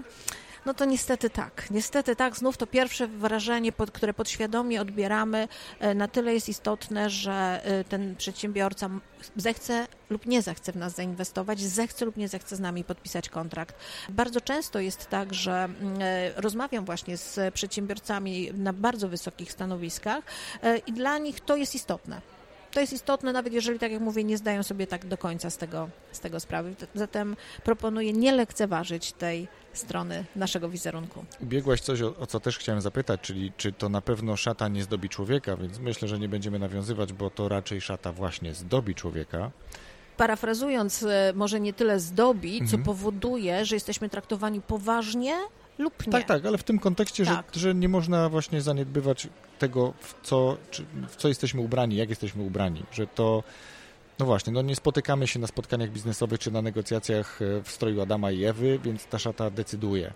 [0.66, 1.72] no to niestety tak.
[1.72, 5.48] Niestety tak, znów to pierwsze wrażenie, pod, które podświadomie odbieramy,
[5.80, 8.90] e, na tyle jest istotne, że e, ten przedsiębiorca
[9.36, 13.76] zechce lub nie zechce w nas zainwestować, zechce lub nie zechce z nami podpisać kontrakt.
[14.10, 20.24] Bardzo często jest tak, że e, rozmawiam właśnie z przedsiębiorcami na bardzo wysokich stanowiskach
[20.88, 22.22] i dla nich to jest istotne.
[22.72, 25.58] To jest istotne, nawet jeżeli, tak jak mówię, nie zdają sobie tak do końca z
[25.58, 26.76] tego, z tego sprawy.
[26.96, 31.26] Zatem proponuję nie lekceważyć tej strony naszego wizerunku.
[31.42, 34.84] Ubiegłaś coś, o, o co też chciałem zapytać, czyli czy to na pewno szata nie
[34.84, 39.52] zdobi człowieka, więc myślę, że nie będziemy nawiązywać, bo to raczej szata właśnie zdobi człowieka.
[40.18, 42.84] Parafrazując, e, może nie tyle zdobi, co Mhm.
[42.84, 45.36] powoduje, że jesteśmy traktowani poważnie
[45.78, 46.12] lub nie.
[46.12, 47.46] Tak, tak, ale w tym kontekście, Tak.
[47.54, 49.28] że, że nie można właśnie zaniedbywać
[49.60, 53.44] tego, w co, czy, w co jesteśmy ubrani, jak jesteśmy ubrani, że to,
[54.20, 58.02] no właśnie, no nie spotykamy się na spotkaniach biznesowych czy na negocjacjach e, w stroju
[58.02, 60.14] Adama i Ewy, więc ta szata decyduje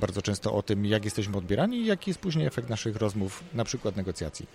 [0.00, 3.64] bardzo często o tym, jak jesteśmy odbierani i jaki jest później efekt naszych rozmów, na
[3.64, 4.46] przykład negocjacji.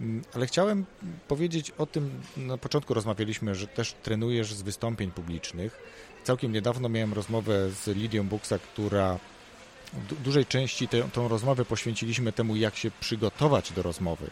[0.00, 0.86] Mm, Ale chciałem
[1.28, 5.78] powiedzieć o tym, na początku rozmawialiśmy, że też trenujesz z wystąpień publicznych.
[6.24, 9.18] Całkiem niedawno miałem rozmowę z Lidią Buksa, która
[10.08, 14.30] du- dużej części tę tą rozmowę poświęciliśmy temu, jak się przygotować do rozmowy.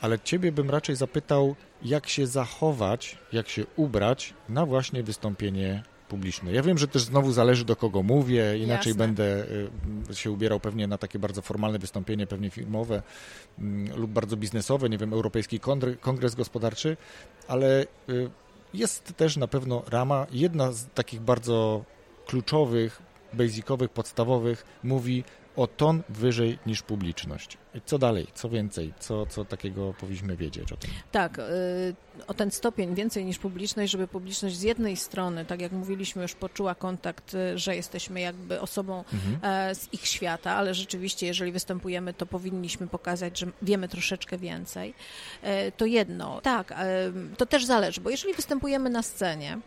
[0.00, 6.52] Ale ciebie bym raczej zapytał, jak się zachować, jak się ubrać na właśnie wystąpienie publiczne.
[6.52, 9.06] Ja wiem, że też znowu zależy do kogo mówię, inaczej Jasne.
[9.06, 9.44] będę
[10.10, 13.02] y, się ubierał pewnie na takie bardzo formalne wystąpienie, pewnie filmowe
[13.58, 16.96] mm, lub bardzo biznesowe, nie wiem, Europejski Kongre- Kongres Gospodarczy,
[17.48, 18.30] ale y,
[18.74, 21.84] jest też na pewno rama, jedna z takich bardzo
[22.26, 23.02] kluczowych,
[23.34, 25.24] basicowych, podstawowych mówi
[25.56, 27.58] o ton wyżej niż publiczność.
[27.86, 30.90] Co dalej, co więcej, co, co takiego powinniśmy wiedzieć o tym?
[31.12, 31.42] Tak, y,
[32.26, 36.34] o ten stopień więcej niż publiczność, żeby publiczność z jednej strony, tak jak mówiliśmy, już
[36.34, 39.38] poczuła kontakt, y, że jesteśmy jakby osobą mhm.
[39.42, 44.94] E, z ich świata, ale rzeczywiście, jeżeli występujemy, to powinniśmy pokazać, że wiemy troszeczkę więcej.
[45.42, 46.40] E, to jedno.
[46.40, 46.76] Tak, e,
[47.36, 49.58] to też zależy, bo jeżeli występujemy na scenie,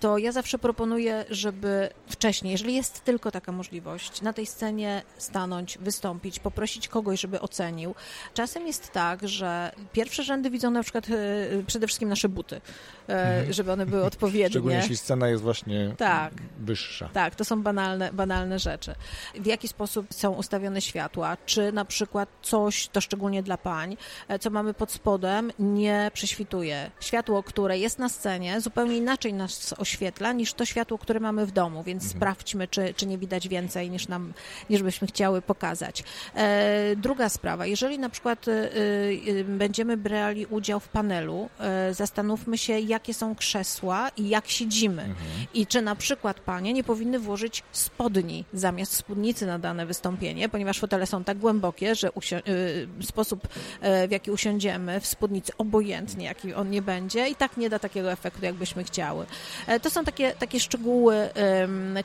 [0.00, 5.78] to ja zawsze proponuję, żeby wcześniej, jeżeli jest tylko taka możliwość, na tej scenie stanąć,
[5.78, 7.94] wystąpić, poprosić kogoś, żeby ocenił.
[8.34, 12.60] Czasem jest tak, że pierwsze rzędy widzą na przykład e, przede wszystkim nasze buty,
[13.08, 13.52] e, mhm.
[13.52, 14.50] żeby one były odpowiednie.
[14.50, 17.08] Szczególnie jeśli scena jest właśnie tak, wyższa.
[17.12, 18.94] Tak, to są banalne, banalne rzeczy.
[19.34, 23.96] W jaki sposób są ustawione światła, czy na przykład coś, to szczególnie dla pań,
[24.28, 26.90] e, co mamy pod spodem, nie prześwituje.
[27.00, 31.52] Światło, które jest na scenie, zupełnie inaczej nas oświetla niż to światło, które mamy w
[31.52, 32.18] domu, więc mhm.
[32.18, 34.32] sprawdźmy, czy, czy nie widać więcej niż nam,
[34.70, 36.04] niż byśmy chciały pokazać.
[36.34, 42.58] E, druga sprawa, jeżeli na przykład e, e, będziemy brali udział w panelu, e, zastanówmy
[42.58, 45.02] się, jakie są krzesła i jak siedzimy.
[45.02, 45.16] Mhm.
[45.54, 50.78] I czy na przykład panie nie powinny włożyć spodni zamiast spódnicy na dane wystąpienie, ponieważ
[50.78, 52.10] fotele są tak głębokie, że
[53.02, 53.48] sposób,
[54.08, 58.12] w jaki usiądziemy w spódnicy, obojętnie jaki on nie będzie, i tak nie da takiego
[58.12, 59.26] efektu, jakbyśmy chciały.
[59.82, 61.28] To są takie, takie szczegóły,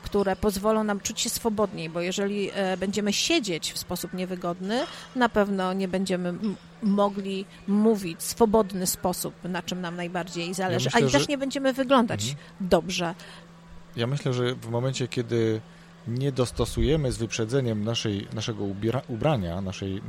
[0.02, 4.80] które pozwolą nam czuć się swobodniej, bo jeżeli będziemy siedzieć w sposób niewygodny,
[5.16, 6.34] na pewno nie będziemy
[6.82, 11.28] mogli mówić w swobodny sposób, na czym nam najbardziej zależy, ja myślę, a i też
[11.28, 12.46] nie będziemy wyglądać mhm.
[12.60, 13.14] dobrze.
[13.96, 15.60] Ja myślę, że w momencie, kiedy
[16.08, 20.02] nie dostosujemy z wyprzedzeniem naszej, naszego ubiera, ubrania, naszej,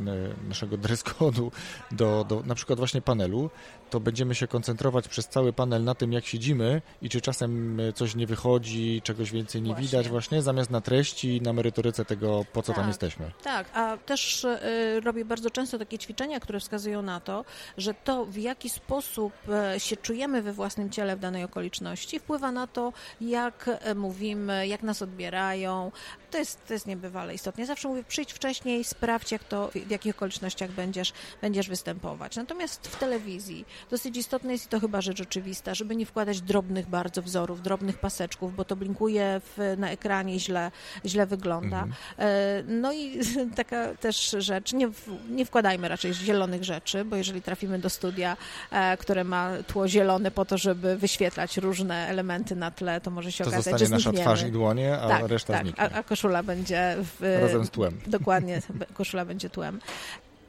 [0.49, 1.51] naszego dress code'u
[1.91, 3.49] do, do na przykład właśnie panelu,
[3.90, 7.94] to będziemy się koncentrować przez cały panel na tym, jak siedzimy i czy czasem e,
[7.94, 9.88] coś nie wychodzi, czegoś więcej nie właśnie.
[9.88, 13.32] widać właśnie, zamiast na treści, na merytoryce tego, po co tak, tam jesteśmy.
[13.44, 14.60] Tak, a też y,
[15.04, 17.46] robię bardzo często takie ćwiczenia, które wskazują na to,
[17.78, 19.34] że to, w jaki sposób
[19.76, 24.84] y, się czujemy we własnym ciele w danej okoliczności, wpływa na to, jak mówimy, jak
[24.84, 25.92] nas odbierają.
[26.32, 27.66] To jest, to jest niebywale istotne.
[27.66, 32.36] Zawsze mówię, przyjdź wcześniej, sprawdź, jak to, w jakich okolicznościach będziesz, będziesz występować.
[32.36, 36.90] Natomiast w telewizji dosyć istotne jest i to chyba rzecz oczywista, żeby nie wkładać drobnych
[36.90, 40.72] bardzo wzorów, drobnych paseczków, bo to blinkuje w, na ekranie źle,
[41.06, 41.84] źle wygląda.
[41.84, 41.94] Mhm.
[42.18, 43.20] E, no i
[43.56, 44.90] taka też rzecz, nie,
[45.30, 48.38] nie wkładajmy raczej zielonych rzeczy, bo jeżeli trafimy do studia,
[48.72, 53.32] e, które ma tło zielone po to, żeby wyświetlać różne elementy na tle, to może
[53.32, 54.12] się to okazać, że znikniemy.
[54.12, 55.84] nasza twarz i dłonie, a tak, reszta tak, zniknie.
[55.84, 57.97] A, a koszula będzie w, razem z tłem.
[58.07, 58.61] Dokładnie,
[58.93, 59.80] koszula będzie tłem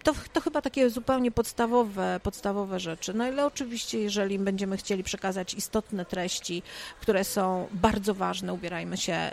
[0.03, 3.15] to, to chyba takie zupełnie podstawowe, podstawowe rzeczy.
[3.15, 6.63] No ale oczywiście, jeżeli będziemy chcieli przekazać istotne treści,
[7.01, 9.31] które są bardzo ważne, ubierajmy się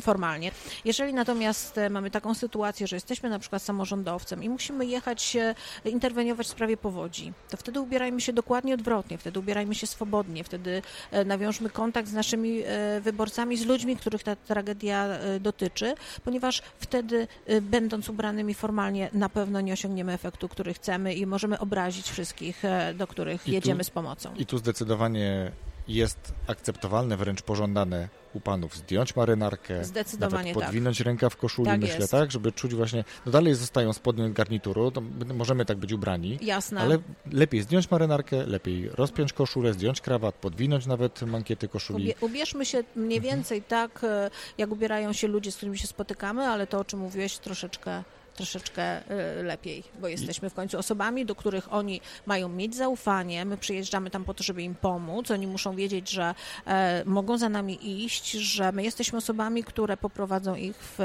[0.00, 0.50] formalnie.
[0.84, 5.36] Jeżeli natomiast e, mamy taką sytuację, że jesteśmy na przykład samorządowcem i musimy jechać,
[5.84, 10.82] interweniować w sprawie powodzi, to wtedy ubierajmy się dokładnie odwrotnie, wtedy ubierajmy się swobodnie, wtedy
[11.10, 15.08] e, nawiążmy kontakt z naszymi e, wyborcami, z ludźmi, których ta tragedia
[15.40, 15.94] dotyczy,
[16.24, 17.28] ponieważ wtedy,
[17.62, 22.64] będąc ubranymi formalnie, na pewno nie osiągniemy osiągniemy efektu, który chcemy i możemy obrazić wszystkich,
[22.64, 24.34] e, do których I jedziemy tu, z pomocą.
[24.34, 25.52] I tu zdecydowanie
[25.88, 31.06] jest akceptowalne, wręcz pożądane u panów zdjąć marynarkę, Zdecydowanie nawet podwinąć tak.
[31.06, 32.10] rękaw w koszuli, tak myślę, jest.
[32.10, 35.02] tak, żeby czuć właśnie, no dalej zostają spodnie garnituru, to
[35.34, 36.80] możemy tak być ubrani, Jasne.
[36.80, 36.98] ale
[37.32, 42.04] lepiej zdjąć marynarkę, lepiej rozpiąć koszulę, zdjąć krawat, podwinąć nawet mankiety koszuli.
[42.04, 43.36] Ubie, ubierzmy się mniej mhm.
[43.36, 43.88] więcej mhm.
[43.88, 47.38] tak, e, jak ubierają się ludzie, z którymi się spotykamy, ale to, o czym mówiłeś,
[47.38, 48.02] troszeczkę
[48.36, 49.10] troszeczkę
[49.40, 53.44] y, lepiej, bo jesteśmy w końcu osobami, do których oni mają mieć zaufanie.
[53.44, 55.30] My przyjeżdżamy tam po to, żeby im pomóc.
[55.30, 56.34] Oni muszą wiedzieć, że
[56.66, 60.96] e, mogą za nami iść, że my jesteśmy osobami, które poprowadzą ich w,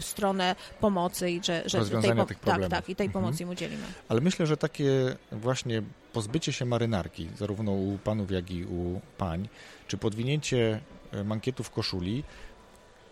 [0.00, 3.24] w stronę pomocy i że, że tej, po, tych tak, tak, i tej mhm.
[3.24, 3.82] pomocy im udzielimy.
[4.08, 9.48] Ale myślę, że takie właśnie pozbycie się marynarki, zarówno u panów, jak i u pań,
[9.88, 10.80] czy podwinięcie
[11.12, 12.24] e, mankietów koszuli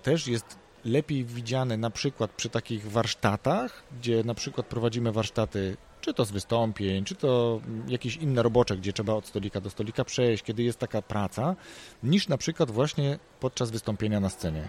[0.02, 6.14] też jest lepiej widziane na przykład przy takich warsztatach, gdzie na przykład prowadzimy warsztaty czy
[6.14, 10.42] to z wystąpień, czy to jakieś inne robocze, gdzie trzeba od stolika do stolika przejść,
[10.42, 11.56] kiedy jest taka praca,
[12.02, 14.68] niż na przykład właśnie podczas wystąpienia na scenie.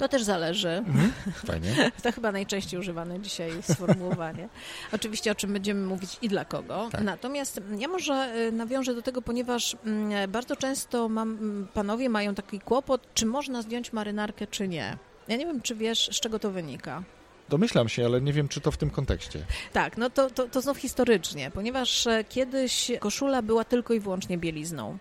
[0.00, 0.68] To też zależy.
[0.68, 1.12] Mhm,
[1.46, 1.90] fajnie.
[2.02, 4.48] to chyba najczęściej używane dzisiaj sformułowanie.
[4.92, 6.88] Oczywiście o czym będziemy mówić i dla kogo.
[6.92, 7.00] Tak.
[7.00, 12.34] Natomiast ja może y, nawiążę do tego, ponieważ mm, bardzo często mam, mm, panowie mają
[12.34, 14.96] taki kłopot, czy można zdjąć marynarkę, czy nie.
[15.28, 17.02] Ja nie wiem, czy wiesz, z czego to wynika.
[17.50, 19.38] Domyślam się, ale nie wiem, czy to w tym kontekście.
[19.72, 24.38] Tak, no to, to, to znów historycznie, ponieważ e, kiedyś koszula była tylko i wyłącznie
[24.38, 24.98] bielizną.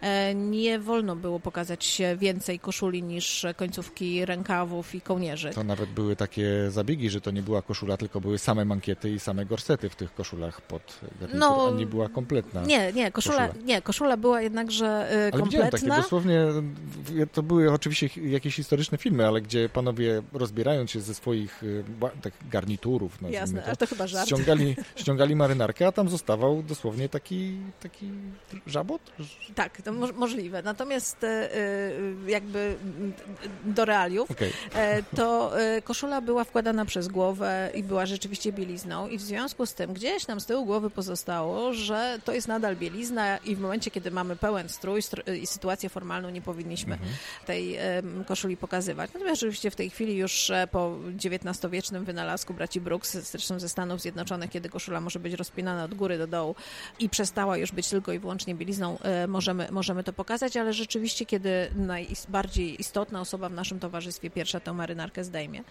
[0.00, 5.50] E, nie wolno było pokazać więcej koszuli niż końcówki rękawów i kołnierzy.
[5.50, 9.20] To nawet były takie zabiegi, że to nie była koszula, tylko były same mankiety i
[9.20, 13.48] same gorsety w tych koszulach pod garnitur, no, a nie była kompletna Nie, nie, koszula,
[13.48, 13.64] koszula.
[13.64, 15.30] nie, koszula była jednakże kompletna.
[15.32, 16.46] Ale widziałem takie dosłownie,
[17.32, 21.62] to były oczywiście jakieś historyczne filmy, ale gdzie panowie rozbierając się ze swoich
[22.22, 24.26] tak, garniturów, Jasne, to, to chyba żart.
[24.26, 28.10] Ściągali, ściągali marynarkę, a tam zostawał dosłownie taki, taki
[28.66, 29.00] żabot?
[29.60, 30.62] Tak, to mo możliwe.
[30.62, 31.50] Natomiast e,
[32.26, 32.76] jakby
[33.64, 34.50] do realiów, okay.
[34.74, 39.66] E, to e, koszula była wkładana przez głowę i była rzeczywiście bielizną i w związku
[39.66, 43.60] z tym gdzieś nam z tyłu głowy pozostało, że to jest nadal bielizna i w
[43.60, 45.00] momencie, kiedy mamy pełen strój
[45.42, 47.12] i sytuację formalną, nie powinniśmy mhm.
[47.46, 47.78] tej
[48.26, 49.10] koszuli pokazywać.
[49.14, 54.50] Natomiast oczywiście w tej chwili już po XIX-wiecznym wynalazku braci Brooks, zresztą ze Stanów Zjednoczonych,
[54.50, 56.54] kiedy koszula może być rozpinana od góry do dołu
[56.98, 61.26] i przestała już być tylko i wyłącznie bielizną, e, możemy, możemy to pokazać, ale rzeczywiście,
[61.26, 65.64] kiedy najbardziej istotna osoba w naszym towarzystwie pierwsza tę marynarkę zdejmie,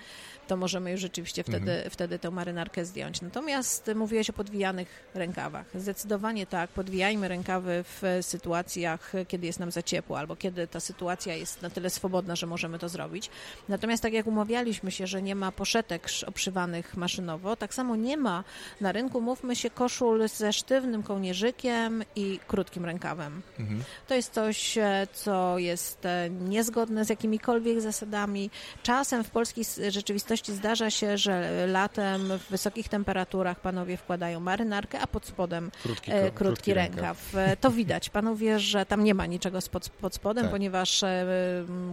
[0.48, 1.90] to możemy już rzeczywiście wtedy, mhm.
[1.90, 3.22] wtedy tę marynarkę zdjąć.
[3.22, 5.66] Natomiast mówiłeś o podwijanych rękawach.
[5.76, 11.36] Zdecydowanie tak, podwijajmy rękawy w sytuacjach, kiedy jest nam za ciepło, albo kiedy ta sytuacja
[11.36, 13.30] jest na tyle swobodna, że możemy to zrobić.
[13.70, 18.44] Natomiast tak jak umawialiśmy się, że nie ma poszetek obszywanych maszynowo, tak samo nie ma
[18.82, 23.42] na rynku, mówmy się, koszul ze sztywnym kołnierzykiem i krótkim rękawem.
[23.60, 23.84] Mhm.
[24.07, 28.49] To jest coś, e, co jest e, niezgodne z jakimikolwiek zasadami.
[28.84, 35.07] Czasem w polskiej rzeczywistości zdarza się, że latem w wysokich temperaturach panowie wkładają marynarkę, a
[35.07, 37.34] pod spodem krótki, krótki, krótki rękaw.
[37.34, 37.36] rękaw.
[37.36, 38.10] E, to widać.
[38.10, 40.51] Panowie, że tam nie ma niczego pod, pod spodem, tak.
[40.51, 41.01] ponieważ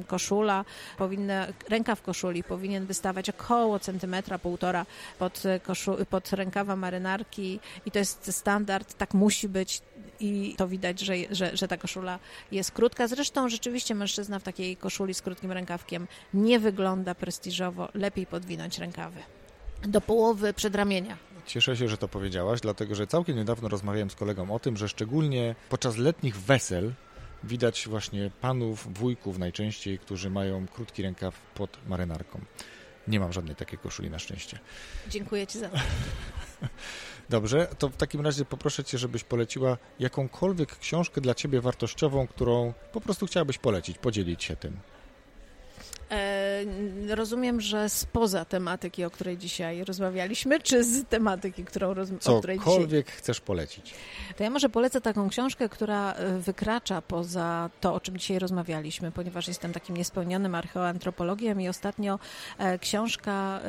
[0.06, 0.64] koszula
[0.98, 4.86] powinna, rękaw koszuli powinien wystawać około centymetra, półtora
[5.18, 9.82] pod, koszu, pod rękawa marynarki i to jest standard, tak musi być
[10.20, 12.18] i to widać, że, że, że ta koszula
[12.52, 13.08] jest krótka.
[13.08, 19.22] Zresztą rzeczywiście mężczyzna w takiej koszuli z krótkim rękawkiem nie wygląda prestiżowo, lepiej podwinąć rękawy
[19.82, 21.16] do połowy przedramienia.
[21.46, 24.88] Cieszę się, że to powiedziałaś, dlatego że całkiem niedawno rozmawiałem z kolegą o tym, że
[24.88, 26.92] szczególnie podczas letnich wesel
[27.44, 32.40] widać właśnie panów, wujków najczęściej, którzy mają krótki rękaw pod marynarką.
[33.08, 34.58] Nie mam żadnej takiej koszuli na szczęście.
[35.08, 35.78] Dziękuję Ci za to.
[37.30, 42.72] Dobrze, to w takim razie poproszę Cię, żebyś poleciła jakąkolwiek książkę dla Ciebie wartościową, którą
[42.92, 44.76] po prostu chciałabyś polecić, podzielić się tym.
[47.10, 52.10] E, rozumiem, że spoza tematyki, o której dzisiaj rozmawialiśmy, czy z tematyki, którą roz...
[52.26, 53.04] o której dzisiaj...
[53.04, 53.94] chcesz polecić.
[54.36, 59.12] To ja może polecę taką książkę, która e, wykracza poza to, o czym dzisiaj rozmawialiśmy,
[59.12, 62.18] ponieważ jestem takim niespełnionym archeoantropologiem i ostatnio
[62.58, 63.60] e, książka,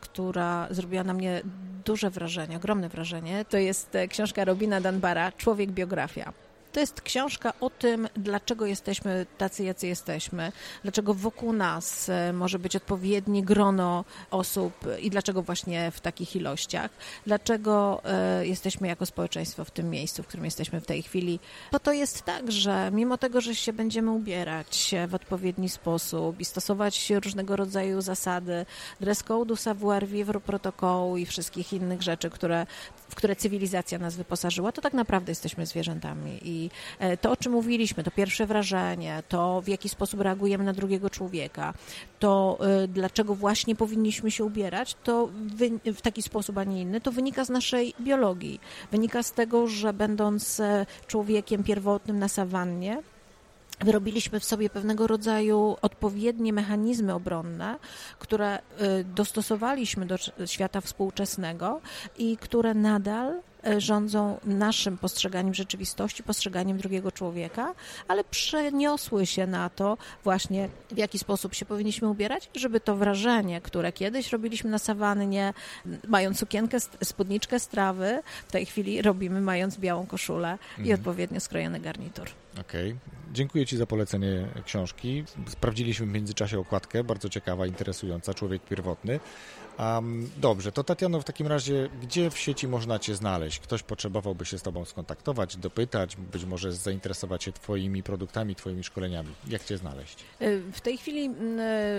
[0.00, 1.42] która zrobiła na mnie
[1.84, 6.32] duże wrażenie, ogromne wrażenie, to jest książka Robina Danbara, Człowiek biografia.
[6.72, 10.52] To jest książka o tym, dlaczego jesteśmy tacy, jacy jesteśmy,
[10.82, 16.90] dlaczego wokół nas e, może być odpowiednie grono osób i dlaczego właśnie w takich ilościach,
[17.26, 21.40] dlaczego e, jesteśmy jako społeczeństwo w tym miejscu, w którym jesteśmy w tej chwili.
[21.72, 26.44] Bo to jest tak, że mimo tego, że się będziemy ubierać w odpowiedni sposób i
[26.44, 28.66] stosować różnego rodzaju zasady,
[29.00, 32.66] dress code'u, savoir vivre, protokołu i wszystkich innych rzeczy, które,
[33.10, 37.52] w które cywilizacja nas wyposażyła, to tak naprawdę jesteśmy zwierzętami i E, to, o czym
[37.52, 41.74] mówiliśmy, to pierwsze wrażenie, to w jaki sposób reagujemy na drugiego człowieka,
[42.18, 45.28] to e, dlaczego właśnie powinniśmy się ubierać, to
[45.84, 48.60] w taki sposób, a nie inny, to wynika z naszej biologii.
[48.90, 53.02] Wynika z tego, że będąc e, człowiekiem pierwotnym na sawannie,
[53.84, 57.78] wyrobiliśmy w sobie pewnego rodzaju odpowiednie mechanizmy obronne,
[58.18, 58.58] które
[59.04, 60.16] dostosowaliśmy do
[60.46, 61.80] świata współczesnego
[62.18, 63.40] i które nadal
[63.78, 67.74] rządzą naszym postrzeganiem rzeczywistości, postrzeganiem drugiego człowieka,
[68.08, 73.60] ale przeniosły się na to właśnie, w jaki sposób się powinniśmy ubierać, żeby to wrażenie,
[73.60, 75.54] które kiedyś robiliśmy na sawannie,
[76.08, 80.98] mając sukienkę, spódniczkę z trawy, w tej chwili robimy mając białą koszulę i mhm.
[81.00, 82.28] odpowiednio skrojony garnitur.
[82.60, 82.90] Okej.
[82.90, 83.20] Okay.
[83.32, 85.24] Dziękuję Ci za polecenie książki.
[85.48, 89.20] Sprawdziliśmy w międzyczasie okładkę, bardzo ciekawa, interesująca, człowiek pierwotny.
[89.80, 93.58] Um, dobrze, to Tatiano, w takim razie, gdzie w sieci można Cię znaleźć?
[93.58, 99.28] Ktoś potrzebowałby się z Tobą skontaktować, dopytać, być może zainteresować się Twoimi produktami, Twoimi szkoleniami.
[99.48, 100.24] Jak Cię znaleźć?
[100.42, 101.30] Y, w tej chwili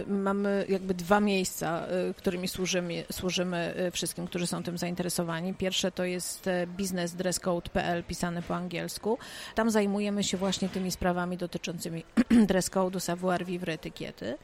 [0.08, 5.54] y, mamy jakby dwa miejsca, y, którymi służymy, służymy wszystkim, którzy są tym zainteresowani.
[5.54, 9.18] Pierwsze to jest biznesdresscode.pl, pisane po angielsku.
[9.56, 12.04] Tam zajmujemy się właśnie tymi sprawami dotyczącymi
[12.50, 14.38] dress code'u, savoir vivre, etykiety.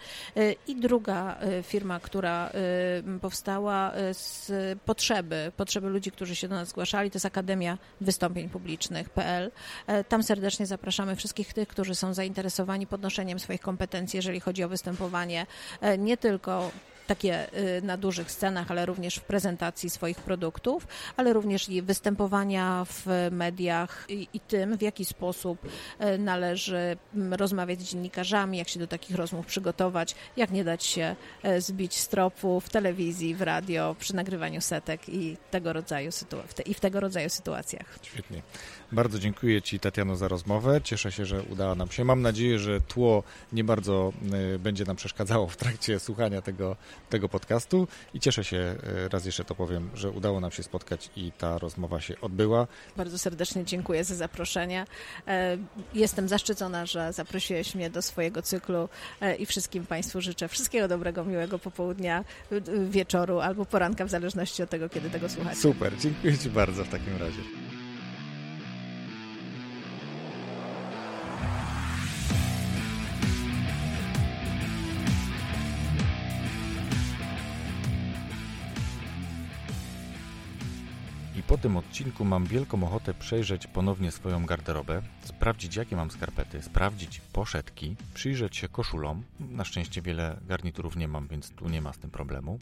[0.67, 2.51] I druga firma, która
[3.28, 4.51] powstała z
[4.86, 7.11] potrzeby, potrzeby ludzi, którzy się do nas zgłaszali.
[7.11, 9.51] To jest Akademia Wystąpień Publicznych.pl.
[10.09, 15.45] Tam serdecznie zapraszamy wszystkich tych, którzy są zainteresowani podnoszeniem swoich kompetencji, jeżeli chodzi o występowanie
[15.97, 16.71] nie tylko
[17.08, 20.88] takie y, na dużych scenach, ale również w prezentacji swoich produktów,
[21.18, 27.34] ale również i występowania w mediach i, i tym, w jaki sposób y, należy mm,
[27.34, 31.95] rozmawiać z dziennikarzami, jak się do takich rozmów przygotować, jak nie dać się y, zbić
[31.95, 36.12] z tropu w telewizji, w radio, przy nagrywaniu setek i tego rodzaju,
[36.66, 37.99] i w tego rodzaju sytuacjach.
[38.01, 38.41] Świetnie.
[38.91, 40.81] Bardzo dziękuję Ci, Tatiano, za rozmowę.
[40.83, 42.03] Cieszę się, że udało nam się.
[42.03, 43.23] Mam nadzieję, że tło
[43.53, 44.13] nie bardzo
[44.59, 46.75] będzie nam przeszkadzało w trakcie słuchania tego
[47.09, 51.09] tego podcastu i cieszę się, e, raz jeszcze to powiem, że udało nam się spotkać
[51.15, 52.67] i ta rozmowa się odbyła.
[52.97, 54.85] Bardzo serdecznie dziękuję za zaproszenie.
[55.27, 55.57] E,
[55.93, 58.89] jestem zaszczycona, że zaprosiłeś mnie do swojego cyklu
[59.21, 62.23] e, i wszystkim Państwu życzę wszystkiego dobrego, miłego popołudnia,
[62.89, 65.55] wieczoru albo poranka, w zależności od tego, kiedy tego słuchacie.
[65.55, 67.41] Super, dziękuję Ci bardzo w takim razie.
[81.47, 87.21] Po tym odcinku mam wielką ochotę przejrzeć ponownie swoją garderobę, sprawdzić jakie mam skarpety, sprawdzić
[87.33, 89.23] poszetki, przyjrzeć się koszulom.
[89.39, 92.59] Na szczęście wiele garniturów nie mam, więc tu nie ma z tym problemu.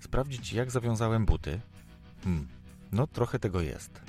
[0.00, 1.60] Sprawdzić jak zawiązałem buty.
[2.24, 2.48] Hmm,
[2.92, 4.00] no trochę tego jest.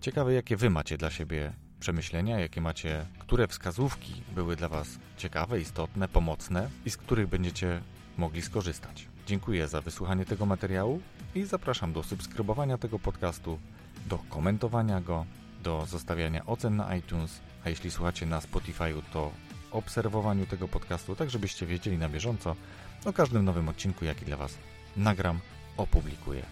[0.00, 5.60] Ciekawe jakie wy macie dla siebie przemyślenia, jakie macie, które wskazówki były dla was ciekawe,
[5.60, 7.82] istotne, pomocne i z których będziecie
[8.18, 9.13] mogli skorzystać.
[9.26, 11.00] Dziękuję za wysłuchanie tego materiału
[11.34, 13.58] i zapraszam do subskrybowania tego podcastu,
[14.06, 15.26] do komentowania go,
[15.62, 19.30] do zostawiania ocen na iTunes, a jeśli słuchacie na Spotify, to
[19.70, 22.56] obserwowaniu tego podcastu, tak żebyście wiedzieli na bieżąco
[23.04, 24.58] o każdym nowym odcinku, jaki dla Was
[24.96, 25.40] nagram,
[25.76, 26.42] opublikuję.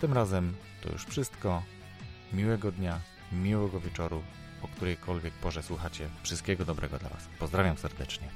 [0.00, 1.62] Tym razem to już wszystko.
[2.32, 3.00] Miłego dnia,
[3.32, 4.22] miłego wieczoru,
[4.62, 6.08] o którejkolwiek porze słuchacie.
[6.22, 7.28] Wszystkiego dobrego dla Was.
[7.38, 8.28] Pozdrawiam serdecznie.